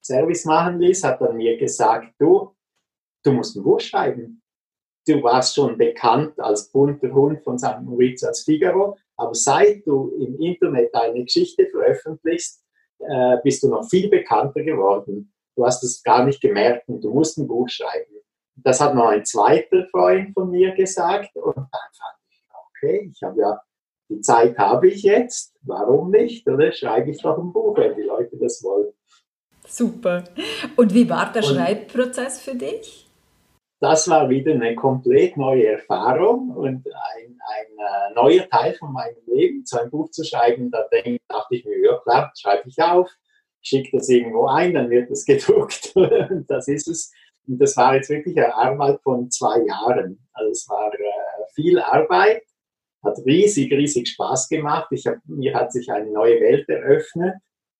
Service 0.03 0.45
machen 0.45 0.81
ließ, 0.81 1.05
hat 1.05 1.21
dann 1.21 1.37
mir 1.37 1.57
gesagt, 1.57 2.13
du, 2.19 2.57
du 3.23 3.33
musst 3.33 3.57
ein 3.57 3.63
Buch 3.63 3.81
schreiben 3.81 4.43
du 5.07 5.23
warst 5.23 5.55
schon 5.55 5.77
bekannt 5.77 6.39
als 6.39 6.71
bunter 6.71 7.13
Hund 7.13 7.43
von 7.43 7.59
St. 7.59 7.81
Moritz 7.83 8.23
als 8.23 8.43
Figaro, 8.43 8.97
aber 9.17 9.35
seit 9.35 9.87
du 9.87 10.09
im 10.19 10.39
Internet 10.41 10.95
deine 10.95 11.25
Geschichte 11.25 11.67
veröffentlichst, 11.71 12.63
äh, 13.09 13.37
bist 13.43 13.63
du 13.63 13.69
noch 13.69 13.89
viel 13.89 14.09
bekannter 14.09 14.63
geworden. 14.63 15.33
Du 15.57 15.67
hast 15.67 15.83
es 15.85 16.03
gar 16.03 16.25
nicht 16.25 16.41
gemerkt 16.41 16.89
und 16.89 17.03
du 17.03 17.11
musst 17.13 17.39
ein 17.39 17.47
Buch 17.47 17.69
schreiben. 17.69 18.13
Das 18.57 18.81
hat 18.81 18.95
noch 18.95 19.09
ein 19.09 19.25
zweiter 19.25 19.87
Freund 19.91 20.33
von 20.35 20.51
mir 20.51 20.73
gesagt 20.75 21.35
und 21.37 21.57
dann 21.57 21.69
fand 21.71 22.19
ich, 22.29 22.45
okay, 22.53 23.11
ich 23.13 23.23
habe 23.23 23.41
ja, 23.41 23.61
die 24.09 24.21
Zeit 24.21 24.59
habe 24.59 24.89
ich 24.89 25.03
jetzt, 25.03 25.55
warum 25.63 26.11
nicht? 26.11 26.47
Oder 26.49 26.73
schreibe 26.73 27.11
ich 27.11 27.23
doch 27.23 27.39
ein 27.39 27.53
Buch, 27.53 27.77
wenn 27.77 27.97
die 27.97 28.03
Leute 28.03 28.37
das 28.37 28.63
wollen. 28.63 28.93
Super. 29.67 30.25
Und 30.77 30.93
wie 30.93 31.09
war 31.09 31.33
der 31.33 31.43
und, 31.43 31.55
Schreibprozess 31.55 32.41
für 32.41 32.55
dich? 32.55 33.09
Das 33.83 34.09
war 34.09 34.31
wieder 34.31 34.53
eine 34.53 34.77
komplett 34.77 35.37
neue 35.37 35.67
Erfahrung 35.67 36.51
und 36.51 36.87
ein, 36.87 37.37
ein 37.41 37.79
äh, 37.79 38.15
neuer 38.15 38.49
Teil 38.49 38.75
von 38.75 38.93
meinem 38.93 39.17
Leben, 39.27 39.65
so 39.67 39.77
ein 39.77 39.91
Buch 39.91 40.09
zu 40.11 40.23
schreiben. 40.25 40.71
Da 40.71 40.87
dachte 41.29 41.57
ich 41.57 41.65
mir, 41.65 41.85
ja 41.85 41.99
klar, 41.99 42.33
schreibe 42.39 42.69
ich 42.69 42.81
auf, 42.81 43.11
schicke 43.61 43.97
das 43.97 44.09
irgendwo 44.09 44.47
ein, 44.47 44.75
dann 44.75 44.89
wird 44.89 45.11
es 45.11 45.25
gedruckt. 45.27 45.93
das 46.47 46.69
ist 46.69 46.87
es. 46.87 47.13
Und 47.49 47.59
das 47.59 47.77
war 47.77 47.97
jetzt 47.97 48.09
wirklich 48.09 48.37
eine 48.37 48.55
Arbeit 48.55 49.01
von 49.03 49.29
zwei 49.33 49.59
Jahren. 49.67 50.29
Also 50.33 50.51
es 50.53 50.69
war 50.69 50.95
äh, 50.95 51.45
viel 51.53 51.81
Arbeit, 51.81 52.45
hat 53.03 53.19
riesig, 53.27 53.73
riesig 53.73 54.11
Spaß 54.11 54.49
gemacht. 54.49 54.87
Ich 54.93 55.09
hab, 55.09 55.17
mir 55.25 55.55
hat 55.55 55.73
sich 55.73 55.91
eine 55.91 56.09
neue 56.09 56.41
Welt 56.41 56.69
eröffnet. 56.69 57.35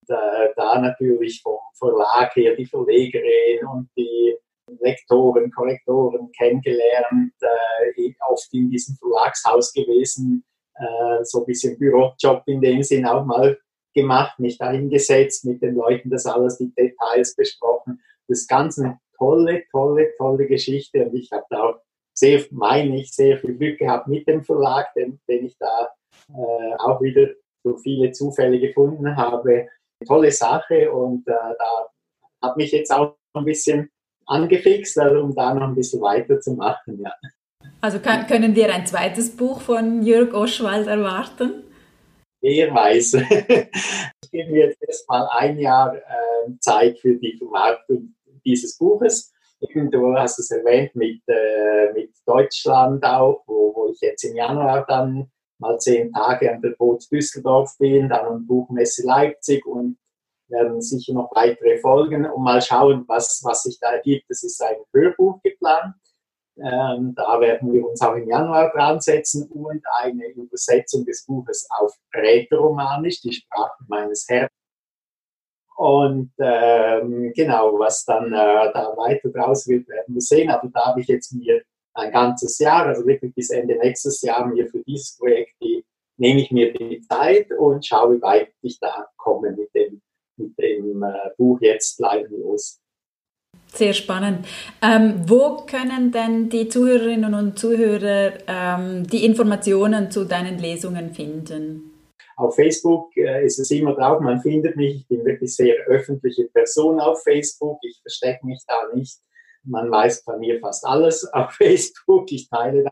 Da, 0.09 0.49
da 0.57 0.81
natürlich 0.81 1.43
vom 1.43 1.59
Verlag 1.79 2.35
her 2.35 2.57
die 2.57 2.67
Verlegerin 2.67 3.65
und 3.73 3.89
die 3.97 4.37
Lektoren, 4.81 5.51
Korrektoren 5.51 6.31
kennengelernt, 6.33 7.33
äh, 7.41 8.13
oft 8.29 8.53
in 8.53 8.71
diesem 8.71 8.97
Verlagshaus 8.97 9.73
gewesen, 9.73 10.45
äh, 10.75 11.25
so 11.25 11.41
ein 11.41 11.47
bisschen 11.47 11.79
Bürojob 11.79 12.43
in 12.47 12.61
dem 12.61 12.83
Sinn 12.83 13.07
auch 13.07 13.25
mal 13.25 13.59
gemacht, 13.95 14.39
mich 14.39 14.59
da 14.59 14.71
hingesetzt, 14.71 15.45
mit 15.45 15.63
den 15.63 15.75
Leuten 15.75 16.11
das 16.11 16.27
alles, 16.27 16.59
die 16.59 16.73
Details 16.75 17.35
besprochen. 17.37 18.01
Das 18.29 18.47
Ganze 18.47 18.85
eine 18.85 18.99
tolle, 19.19 19.65
tolle, 19.71 20.13
tolle 20.17 20.47
Geschichte 20.47 21.05
und 21.05 21.15
ich 21.15 21.31
habe 21.31 21.45
da 21.51 21.63
auch 21.63 21.81
sehr, 22.15 22.43
meine 22.51 23.01
ich, 23.01 23.13
sehr 23.13 23.39
viel 23.39 23.57
Glück 23.57 23.79
gehabt 23.79 24.09
mit 24.09 24.27
dem 24.29 24.43
Verlag, 24.43 24.93
den, 24.95 25.21
den 25.29 25.47
ich 25.47 25.57
da 25.59 25.89
äh, 26.29 26.75
auch 26.79 27.01
wieder 27.01 27.29
so 27.63 27.77
viele 27.77 28.13
Zufälle 28.13 28.59
gefunden 28.59 29.17
habe. 29.17 29.69
Tolle 30.07 30.33
Sache 30.33 30.91
und 30.91 31.27
äh, 31.29 31.33
da 31.33 31.89
hat 32.43 32.57
mich 32.57 32.73
jetzt 32.73 32.91
auch 32.93 33.17
ein 33.35 33.45
bisschen 33.45 33.91
angefixt, 34.27 34.99
also 34.99 35.23
um 35.23 35.35
da 35.35 35.55
noch 35.55 35.69
ein 35.69 35.75
bisschen 35.75 36.01
weiterzumachen. 36.01 37.01
Ja. 37.01 37.13
Also 37.81 37.99
kann, 37.99 38.27
können 38.27 38.55
wir 38.55 38.73
ein 38.73 38.87
zweites 38.87 39.37
Buch 39.37 39.61
von 39.61 40.03
Jörg 40.03 40.35
Oschwald 40.35 40.87
erwarten? 40.87 41.65
Wer 42.41 42.75
weiß. 42.75 43.15
ich 43.15 44.31
gebe 44.31 44.51
mir 44.51 44.67
jetzt 44.67 44.83
erstmal 44.83 45.29
ein 45.39 45.59
Jahr 45.59 45.97
äh, 45.97 46.59
Zeit 46.61 46.99
für 46.99 47.15
die 47.15 47.37
Vermarktung 47.39 48.15
dieses 48.45 48.77
Buches. 48.77 49.33
Du 49.61 50.17
hast 50.17 50.41
es 50.41 50.51
erwähnt 50.51 50.95
mit, 50.97 51.23
äh, 51.29 51.93
mit 51.93 52.11
Deutschland 52.27 53.05
auch, 53.05 53.45
wo, 53.47 53.73
wo 53.75 53.93
ich 53.93 54.01
jetzt 54.01 54.25
im 54.25 54.35
Januar 54.35 54.85
dann 54.87 55.31
mal 55.59 55.79
zehn 55.79 56.13
Tage 56.13 56.53
an 56.53 56.61
der 56.61 56.71
Boot 56.71 57.05
Düsseldorf 57.11 57.77
bin, 57.79 58.09
dann 58.09 58.27
an 58.27 58.47
Buchmesse 58.47 59.07
Leipzig 59.07 59.65
und 59.65 59.97
werden 60.53 60.81
sicher 60.81 61.15
noch 61.15 61.31
weitere 61.35 61.79
folgen 61.79 62.27
und 62.27 62.43
mal 62.43 62.63
schauen, 62.63 63.05
was, 63.09 63.41
was 63.45 63.65
sich 63.65 63.79
da 63.81 63.93
ergibt. 63.93 64.27
Es 64.29 64.43
ist 64.43 64.63
ein 64.63 64.77
Hörbuch 64.93 65.41
geplant. 65.43 65.95
Ähm, 66.59 67.15
da 67.17 67.41
werden 67.41 67.73
wir 67.73 67.89
uns 67.89 68.01
auch 68.03 68.15
im 68.15 68.29
Januar 68.29 68.71
dran 68.73 69.01
setzen 69.01 69.51
und 69.51 69.83
eine 70.01 70.29
Übersetzung 70.29 71.05
des 71.05 71.25
Buches 71.25 71.67
auf 71.81 71.97
Rätoromanisch, 72.15 73.23
die 73.23 73.33
Sprache 73.33 73.83
meines 73.89 74.27
Herrn. 74.29 74.49
Und 75.77 76.33
ähm, 76.39 77.33
genau, 77.35 77.79
was 77.79 78.05
dann 78.05 78.27
äh, 78.27 78.73
da 78.73 78.95
weiter 78.97 79.31
draus 79.31 79.67
wird, 79.67 79.89
werden 79.89 80.15
wir 80.15 80.21
sehen. 80.21 80.51
Aber 80.51 80.69
da 80.69 80.87
habe 80.87 81.01
ich 81.01 81.09
jetzt 81.09 81.33
mir 81.33 81.63
ein 81.95 82.13
ganzes 82.13 82.59
Jahr, 82.59 82.87
also 82.87 83.07
wirklich 83.07 83.35
bis 83.35 83.51
Ende 83.51 83.77
nächstes 83.79 84.21
Jahr, 84.23 84.47
mir 84.47 84.67
für 84.67 84.83
dieses 84.85 85.17
Projekt 85.17 85.55
die, 85.63 85.85
nehme 86.19 86.41
ich 86.41 86.51
mir 86.51 86.73
die 86.73 87.01
Zeit 87.01 87.51
und 87.53 87.85
schaue, 87.85 88.17
wie 88.17 88.23
weit 88.23 88.53
ich 88.61 88.79
da 88.79 89.09
komme 89.17 89.53
mit 89.53 89.75
dem 89.75 90.01
mit 90.43 90.59
dem 90.59 91.03
äh, 91.03 91.13
Buch 91.37 91.61
jetzt 91.61 92.01
leiden 92.01 92.41
los. 92.41 92.79
Sehr 93.75 93.95
spannend. 93.95 94.47
Ähm, 94.83 95.23
wo 95.27 95.65
können 95.65 96.13
denn 96.13 96.51
die 96.51 96.69
Zuhörerinnen 96.69 97.35
und 97.35 97.59
Zuhörer 97.59 98.33
ähm, 98.47 99.07
die 99.07 99.25
Informationen 99.25 100.11
zu 100.11 100.25
deinen 100.25 100.59
Lesungen 100.59 101.15
finden? 101.15 101.91
Auf 102.37 102.57
Facebook 102.57 103.17
äh, 103.17 103.45
ist 103.45 103.59
es 103.59 103.71
immer 103.71 103.95
drauf, 103.95 104.21
man 104.21 104.41
findet 104.41 104.77
mich. 104.77 104.97
Ich 104.97 105.09
bin 105.09 105.25
wirklich 105.25 105.55
sehr 105.55 105.75
öffentliche 105.87 106.45
Person 106.49 107.01
auf 107.01 107.23
Facebook. 107.23 107.79
Ich 107.83 107.99
verstecke 108.03 108.47
mich 108.47 108.63
da 108.67 108.77
nicht. 108.95 109.19
Man 109.65 109.91
weiß 109.91 110.23
von 110.23 110.41
mir 110.41 110.61
fast 110.61 110.85
alles 110.85 111.25
auf 111.33 111.53
Facebook. 111.53 112.31
Ich 112.31 112.49
teile 112.49 112.85
da 112.85 112.91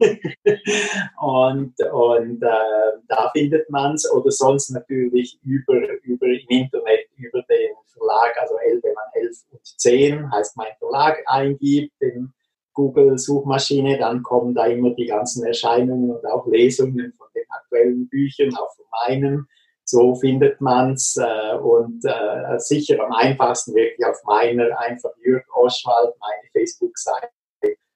und 1.20 1.74
und 1.92 2.42
äh, 2.42 2.98
da 3.08 3.30
findet 3.32 3.70
man 3.70 3.94
es 3.94 4.10
oder 4.10 4.30
sonst 4.30 4.70
natürlich 4.70 5.38
über, 5.42 5.74
über 6.02 6.26
im 6.26 6.46
Internet, 6.48 7.08
über 7.16 7.42
den 7.42 7.74
Verlag, 7.86 8.36
also 8.40 8.54
wenn 8.54 8.94
man 8.94 9.04
11 9.14 9.36
und 9.50 9.64
10 9.64 10.32
heißt 10.32 10.56
mein 10.56 10.72
Verlag 10.78 11.22
eingibt 11.26 11.92
in 12.00 12.32
Google-Suchmaschine, 12.72 13.98
dann 13.98 14.22
kommen 14.22 14.54
da 14.54 14.66
immer 14.66 14.90
die 14.90 15.06
ganzen 15.06 15.46
Erscheinungen 15.46 16.10
und 16.10 16.26
auch 16.26 16.46
Lesungen 16.46 17.12
von 17.16 17.28
den 17.34 17.44
aktuellen 17.48 18.08
Büchern, 18.08 18.54
auch 18.56 18.74
von 18.74 18.86
meinen. 19.06 19.46
So 19.84 20.14
findet 20.16 20.60
man 20.60 20.94
es 20.94 21.16
äh, 21.16 21.56
und 21.56 22.04
äh, 22.04 22.58
sicher 22.58 23.04
am 23.04 23.12
einfachsten 23.12 23.74
wirklich 23.74 24.04
auf 24.04 24.16
meiner, 24.24 24.76
einfach 24.78 25.10
Jürg 25.22 25.44
Oschwald, 25.54 26.14
meine 26.18 26.50
Facebook-Seite 26.52 27.28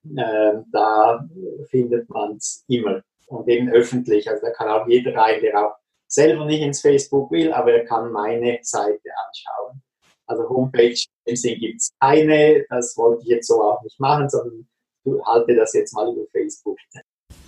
äh, 0.05 0.55
da 0.73 1.29
findet 1.71 2.09
man 2.09 2.37
es 2.37 2.65
immer 2.69 3.03
und 3.27 3.49
eben 3.49 3.69
öffentlich. 3.71 4.29
Also 4.29 4.47
da 4.47 4.53
kann 4.53 4.69
auch 4.69 4.87
jeder 4.89 5.15
rein, 5.15 5.41
der 5.41 5.67
auch 5.67 5.75
selber 6.07 6.47
nicht 6.47 6.63
ins 6.63 6.81
Facebook 6.81 7.31
will, 7.31 7.53
aber 7.53 7.73
er 7.73 7.85
kann 7.85 8.11
meine 8.11 8.59
Seite 8.63 9.11
anschauen. 9.27 9.83
Also 10.27 10.49
Homepage 10.49 10.99
im 11.25 11.35
gibt 11.35 11.81
es 11.81 11.93
keine, 12.01 12.65
das 12.69 12.97
wollte 12.97 13.23
ich 13.23 13.29
jetzt 13.29 13.49
so 13.49 13.63
auch 13.63 13.83
nicht 13.83 13.99
machen, 13.99 14.29
sondern 14.29 14.69
du 15.05 15.25
halte 15.25 15.55
das 15.55 15.73
jetzt 15.73 15.95
mal 15.95 16.11
über 16.13 16.27
Facebook. 16.33 16.77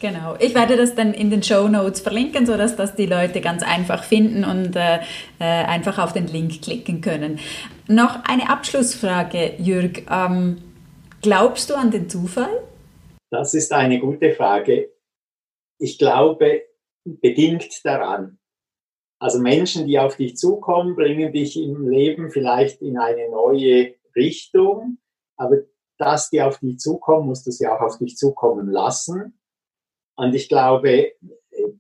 Genau. 0.01 0.35
Ich 0.39 0.55
werde 0.55 0.77
das 0.79 0.95
dann 0.95 1.13
in 1.13 1.31
den 1.31 1.43
Show 1.43 1.69
Notes 1.69 2.01
verlinken, 2.01 2.47
sodass 2.47 2.75
das 2.75 2.95
die 2.95 3.05
Leute 3.05 3.43
ganz 3.43 3.63
einfach 3.63 4.03
finden 4.03 4.45
und 4.45 4.75
äh, 4.77 5.01
äh, 5.39 5.45
einfach 5.45 5.99
auf 5.99 6.15
den 6.15 6.27
Link 6.27 6.63
klicken 6.63 7.03
können. 7.03 7.39
Noch 7.87 8.25
eine 8.25 8.49
Abschlussfrage, 8.49 9.55
Jürg. 9.59 10.11
Ähm, 10.11 10.70
Glaubst 11.23 11.69
du 11.69 11.75
an 11.75 11.91
den 11.91 12.09
Zufall? 12.09 12.63
Das 13.31 13.53
ist 13.53 13.73
eine 13.73 14.01
gute 14.01 14.33
Frage. 14.33 14.91
Ich 15.79 15.99
glaube 15.99 16.63
bedingt 17.05 17.85
daran. 17.85 18.39
Also 19.21 19.39
Menschen, 19.39 19.87
die 19.87 19.99
auf 19.99 20.17
dich 20.17 20.37
zukommen, 20.37 20.97
bringen 20.97 21.31
dich 21.31 21.59
im 21.59 21.89
Leben 21.89 22.31
vielleicht 22.31 22.81
in 22.81 22.97
eine 22.97 23.29
neue 23.29 23.95
Richtung, 24.17 24.99
aber 25.37 25.59
dass 25.99 26.31
die 26.31 26.41
auf 26.41 26.59
dich 26.59 26.79
zukommen, 26.79 27.27
musst 27.27 27.47
du 27.47 27.51
sie 27.51 27.67
auch 27.67 27.81
auf 27.81 27.99
dich 27.99 28.17
zukommen 28.17 28.71
lassen. 28.71 29.39
Und 30.17 30.35
ich 30.35 30.49
glaube, 30.49 31.13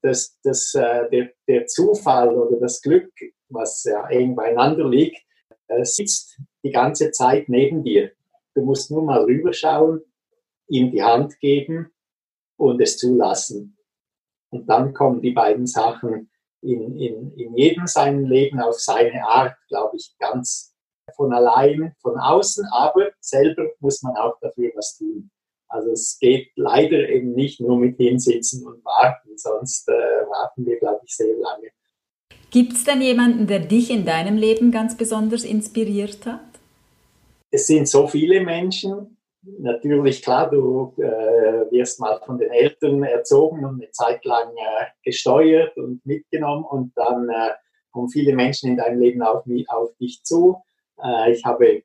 dass, 0.02 0.38
dass 0.42 0.74
äh, 0.74 1.08
der, 1.10 1.30
der 1.48 1.66
Zufall 1.66 2.36
oder 2.36 2.58
das 2.60 2.82
Glück, 2.82 3.10
was 3.48 3.84
ja 3.84 4.06
eng 4.08 4.36
beieinander 4.36 4.86
liegt, 4.86 5.22
äh, 5.68 5.82
sitzt 5.84 6.38
die 6.62 6.70
ganze 6.70 7.10
Zeit 7.10 7.48
neben 7.48 7.82
dir. 7.82 8.12
Du 8.54 8.62
musst 8.62 8.90
nur 8.90 9.02
mal 9.02 9.22
rüberschauen, 9.24 10.00
ihm 10.68 10.90
die 10.90 11.02
Hand 11.02 11.38
geben 11.40 11.90
und 12.56 12.80
es 12.80 12.98
zulassen. 12.98 13.76
Und 14.50 14.68
dann 14.68 14.92
kommen 14.92 15.20
die 15.20 15.32
beiden 15.32 15.66
Sachen 15.66 16.30
in, 16.62 16.98
in, 16.98 17.32
in 17.36 17.56
jedem 17.56 17.86
seinem 17.86 18.24
Leben 18.24 18.60
auf 18.60 18.78
seine 18.78 19.26
Art, 19.26 19.56
glaube 19.68 19.96
ich, 19.96 20.14
ganz 20.18 20.74
von 21.16 21.32
allein, 21.32 21.94
von 22.00 22.18
außen, 22.18 22.66
aber 22.72 23.10
selber 23.20 23.68
muss 23.80 24.02
man 24.02 24.16
auch 24.16 24.38
dafür 24.40 24.70
was 24.74 24.96
tun. 24.96 25.30
Also 25.68 25.92
es 25.92 26.18
geht 26.20 26.50
leider 26.56 27.08
eben 27.08 27.32
nicht 27.32 27.60
nur 27.60 27.78
mit 27.78 27.96
hinsitzen 27.96 28.66
und 28.66 28.84
warten, 28.84 29.36
sonst 29.36 29.88
äh, 29.88 29.92
warten 29.92 30.66
wir, 30.66 30.78
glaube 30.78 31.00
ich, 31.04 31.14
sehr 31.14 31.34
lange. 31.36 31.68
Gibt 32.50 32.72
es 32.72 32.84
denn 32.84 33.00
jemanden, 33.00 33.46
der 33.46 33.60
dich 33.60 33.90
in 33.90 34.04
deinem 34.04 34.36
Leben 34.36 34.72
ganz 34.72 34.96
besonders 34.96 35.44
inspiriert 35.44 36.26
hat? 36.26 36.49
Es 37.50 37.66
sind 37.66 37.88
so 37.88 38.06
viele 38.06 38.40
Menschen. 38.40 39.16
Natürlich, 39.42 40.22
klar, 40.22 40.50
du 40.50 40.94
äh, 40.98 41.70
wirst 41.70 41.98
mal 41.98 42.20
von 42.26 42.38
den 42.38 42.50
Eltern 42.50 43.02
erzogen 43.02 43.64
und 43.64 43.80
eine 43.80 43.90
Zeit 43.90 44.24
lang 44.24 44.50
äh, 44.56 44.86
gesteuert 45.02 45.76
und 45.78 46.04
mitgenommen 46.04 46.64
und 46.64 46.92
dann 46.94 47.28
äh, 47.28 47.52
kommen 47.90 48.10
viele 48.10 48.34
Menschen 48.34 48.70
in 48.70 48.76
deinem 48.76 49.00
Leben 49.00 49.22
auf, 49.22 49.44
auf 49.68 49.96
dich 49.96 50.22
zu. 50.24 50.62
Äh, 51.02 51.32
ich 51.32 51.44
habe 51.44 51.66
äh, 51.66 51.82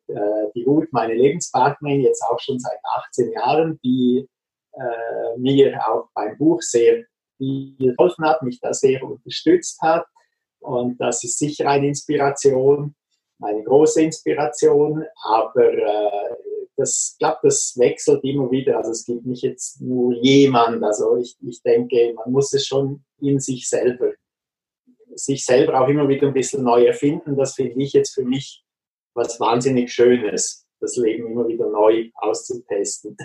die 0.54 0.64
Ruth, 0.64 0.92
meine 0.92 1.14
Lebenspartnerin, 1.14 2.02
jetzt 2.02 2.24
auch 2.24 2.40
schon 2.40 2.60
seit 2.60 2.80
18 3.08 3.32
Jahren, 3.32 3.80
die 3.84 4.28
äh, 4.74 5.38
mir 5.38 5.80
auch 5.88 6.10
beim 6.14 6.38
Buch 6.38 6.62
sehr 6.62 7.06
geholfen 7.40 8.26
hat, 8.26 8.42
mich 8.44 8.60
da 8.60 8.74
sehr 8.74 9.04
unterstützt 9.04 9.82
hat. 9.82 10.06
Und 10.60 10.98
das 11.00 11.24
ist 11.24 11.38
sicher 11.38 11.70
eine 11.70 11.88
Inspiration 11.88 12.96
eine 13.42 13.64
große 13.64 14.02
Inspiration, 14.02 15.04
aber 15.24 15.74
äh, 15.74 16.36
das, 16.78 17.16
glaube, 17.20 17.40
das 17.44 17.74
wechselt 17.78 18.24
immer 18.24 18.52
wieder. 18.52 18.78
Also 18.78 18.92
es 18.92 19.06
gibt 19.06 19.26
nicht 19.26 19.44
jetzt 19.44 19.82
nur 19.82 20.14
jemand. 20.16 20.84
Also 20.84 21.18
ich, 21.18 21.36
ich 21.42 21.62
denke, 21.62 22.14
man 22.16 22.32
muss 22.32 22.54
es 22.54 22.68
schon 22.68 23.04
in 23.22 23.40
sich 23.40 23.70
selber, 23.70 24.12
sich 25.16 25.46
selber 25.46 25.82
auch 25.82 25.88
immer 25.88 26.08
wieder 26.08 26.28
ein 26.28 26.34
bisschen 26.34 26.64
neu 26.64 26.86
erfinden. 26.86 27.38
Das 27.38 27.56
finde 27.56 27.82
ich 27.84 27.94
jetzt 27.94 28.14
für 28.14 28.26
mich 28.26 28.64
was 29.14 29.40
wahnsinnig 29.40 29.92
Schönes, 29.94 30.68
das 30.82 30.98
Leben 30.98 31.28
immer 31.28 31.48
wieder 31.48 31.70
neu 31.70 32.10
auszutesten. 32.16 33.16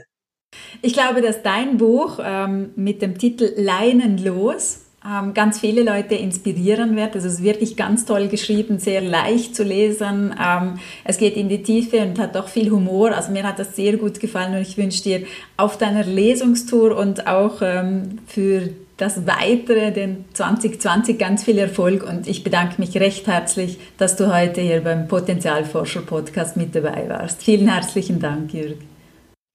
Ich 0.82 0.92
glaube, 0.92 1.20
dass 1.20 1.42
dein 1.42 1.76
Buch 1.76 2.18
ähm, 2.22 2.72
mit 2.76 3.02
dem 3.02 3.18
Titel 3.18 3.52
Leinenlos 3.56 4.76
ähm, 4.76 4.89
ganz 5.02 5.58
viele 5.60 5.82
Leute 5.82 6.14
inspirieren 6.14 6.94
wird. 6.94 7.14
Also 7.14 7.28
es 7.28 7.34
ist 7.34 7.42
wirklich 7.42 7.76
ganz 7.76 8.04
toll 8.04 8.28
geschrieben, 8.28 8.78
sehr 8.78 9.00
leicht 9.00 9.56
zu 9.56 9.62
lesen. 9.62 10.34
Ähm, 10.38 10.78
es 11.04 11.16
geht 11.16 11.36
in 11.36 11.48
die 11.48 11.62
Tiefe 11.62 12.02
und 12.02 12.18
hat 12.18 12.36
auch 12.36 12.48
viel 12.48 12.70
Humor. 12.70 13.12
Also 13.12 13.32
mir 13.32 13.44
hat 13.44 13.58
das 13.58 13.76
sehr 13.76 13.96
gut 13.96 14.20
gefallen 14.20 14.54
und 14.54 14.60
ich 14.60 14.76
wünsche 14.76 15.02
dir 15.02 15.22
auf 15.56 15.78
deiner 15.78 16.04
Lesungstour 16.04 16.96
und 16.96 17.26
auch 17.26 17.62
ähm, 17.62 18.18
für 18.26 18.68
das 18.98 19.26
Weitere, 19.26 19.92
den 19.92 20.26
2020, 20.34 21.18
ganz 21.18 21.44
viel 21.44 21.56
Erfolg 21.56 22.06
und 22.06 22.28
ich 22.28 22.44
bedanke 22.44 22.78
mich 22.78 22.94
recht 22.98 23.26
herzlich, 23.26 23.78
dass 23.96 24.16
du 24.16 24.34
heute 24.34 24.60
hier 24.60 24.82
beim 24.82 25.08
Potenzialforscher 25.08 26.02
Podcast 26.02 26.58
mit 26.58 26.74
dabei 26.74 27.08
warst. 27.08 27.42
Vielen 27.42 27.68
herzlichen 27.68 28.20
Dank, 28.20 28.52
Jürg. 28.52 28.76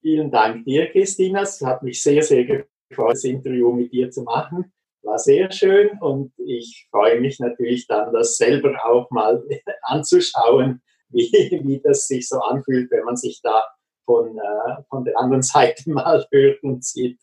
Vielen 0.02 0.32
Dank 0.32 0.64
dir, 0.64 0.86
Christina. 0.86 1.42
Es 1.42 1.60
hat 1.62 1.84
mich 1.84 2.02
sehr, 2.02 2.22
sehr 2.22 2.44
gefreut, 2.44 3.12
das 3.12 3.22
Interview 3.22 3.72
mit 3.72 3.92
dir 3.92 4.10
zu 4.10 4.22
machen. 4.22 4.72
War 5.06 5.18
sehr 5.18 5.50
schön 5.50 5.98
und 6.00 6.32
ich 6.38 6.88
freue 6.90 7.20
mich 7.20 7.38
natürlich 7.38 7.86
dann, 7.86 8.12
das 8.12 8.36
selber 8.36 8.74
auch 8.84 9.10
mal 9.10 9.42
anzuschauen, 9.82 10.82
wie, 11.08 11.60
wie 11.64 11.80
das 11.82 12.06
sich 12.06 12.28
so 12.28 12.38
anfühlt, 12.40 12.90
wenn 12.90 13.04
man 13.04 13.16
sich 13.16 13.40
da 13.42 13.64
von, 14.04 14.36
äh, 14.36 14.82
von 14.88 15.04
der 15.04 15.18
anderen 15.18 15.42
Seite 15.42 15.82
mal 15.90 16.26
hört 16.30 16.62
und 16.62 16.84
sieht. 16.84 17.20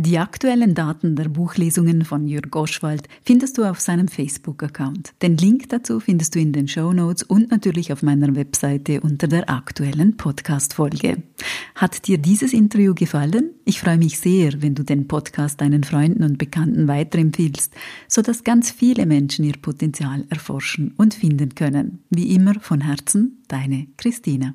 Die 0.00 0.18
aktuellen 0.20 0.76
Daten 0.76 1.16
der 1.16 1.28
Buchlesungen 1.28 2.04
von 2.04 2.28
Jürg 2.28 2.54
Oschwald 2.54 3.08
findest 3.24 3.58
du 3.58 3.64
auf 3.64 3.80
seinem 3.80 4.06
Facebook-Account. 4.06 5.12
Den 5.22 5.36
Link 5.36 5.70
dazu 5.70 5.98
findest 5.98 6.36
du 6.36 6.38
in 6.38 6.52
den 6.52 6.68
Show 6.68 6.92
Notes 6.92 7.24
und 7.24 7.50
natürlich 7.50 7.92
auf 7.92 8.04
meiner 8.04 8.36
Webseite 8.36 9.00
unter 9.00 9.26
der 9.26 9.50
aktuellen 9.50 10.16
Podcast-Folge. 10.16 11.24
Hat 11.74 12.06
dir 12.06 12.16
dieses 12.18 12.52
Interview 12.52 12.94
gefallen? 12.94 13.50
Ich 13.64 13.80
freue 13.80 13.98
mich 13.98 14.20
sehr, 14.20 14.62
wenn 14.62 14.76
du 14.76 14.84
den 14.84 15.08
Podcast 15.08 15.60
deinen 15.60 15.82
Freunden 15.82 16.22
und 16.22 16.38
Bekannten 16.38 16.86
weiterempfiehlst, 16.86 17.74
sodass 18.06 18.44
ganz 18.44 18.70
viele 18.70 19.04
Menschen 19.04 19.44
ihr 19.44 19.56
Potenzial 19.60 20.26
erforschen 20.30 20.94
und 20.96 21.14
finden 21.14 21.56
können. 21.56 22.04
Wie 22.08 22.36
immer 22.36 22.54
von 22.60 22.82
Herzen, 22.82 23.42
deine 23.48 23.88
Christina. 23.96 24.54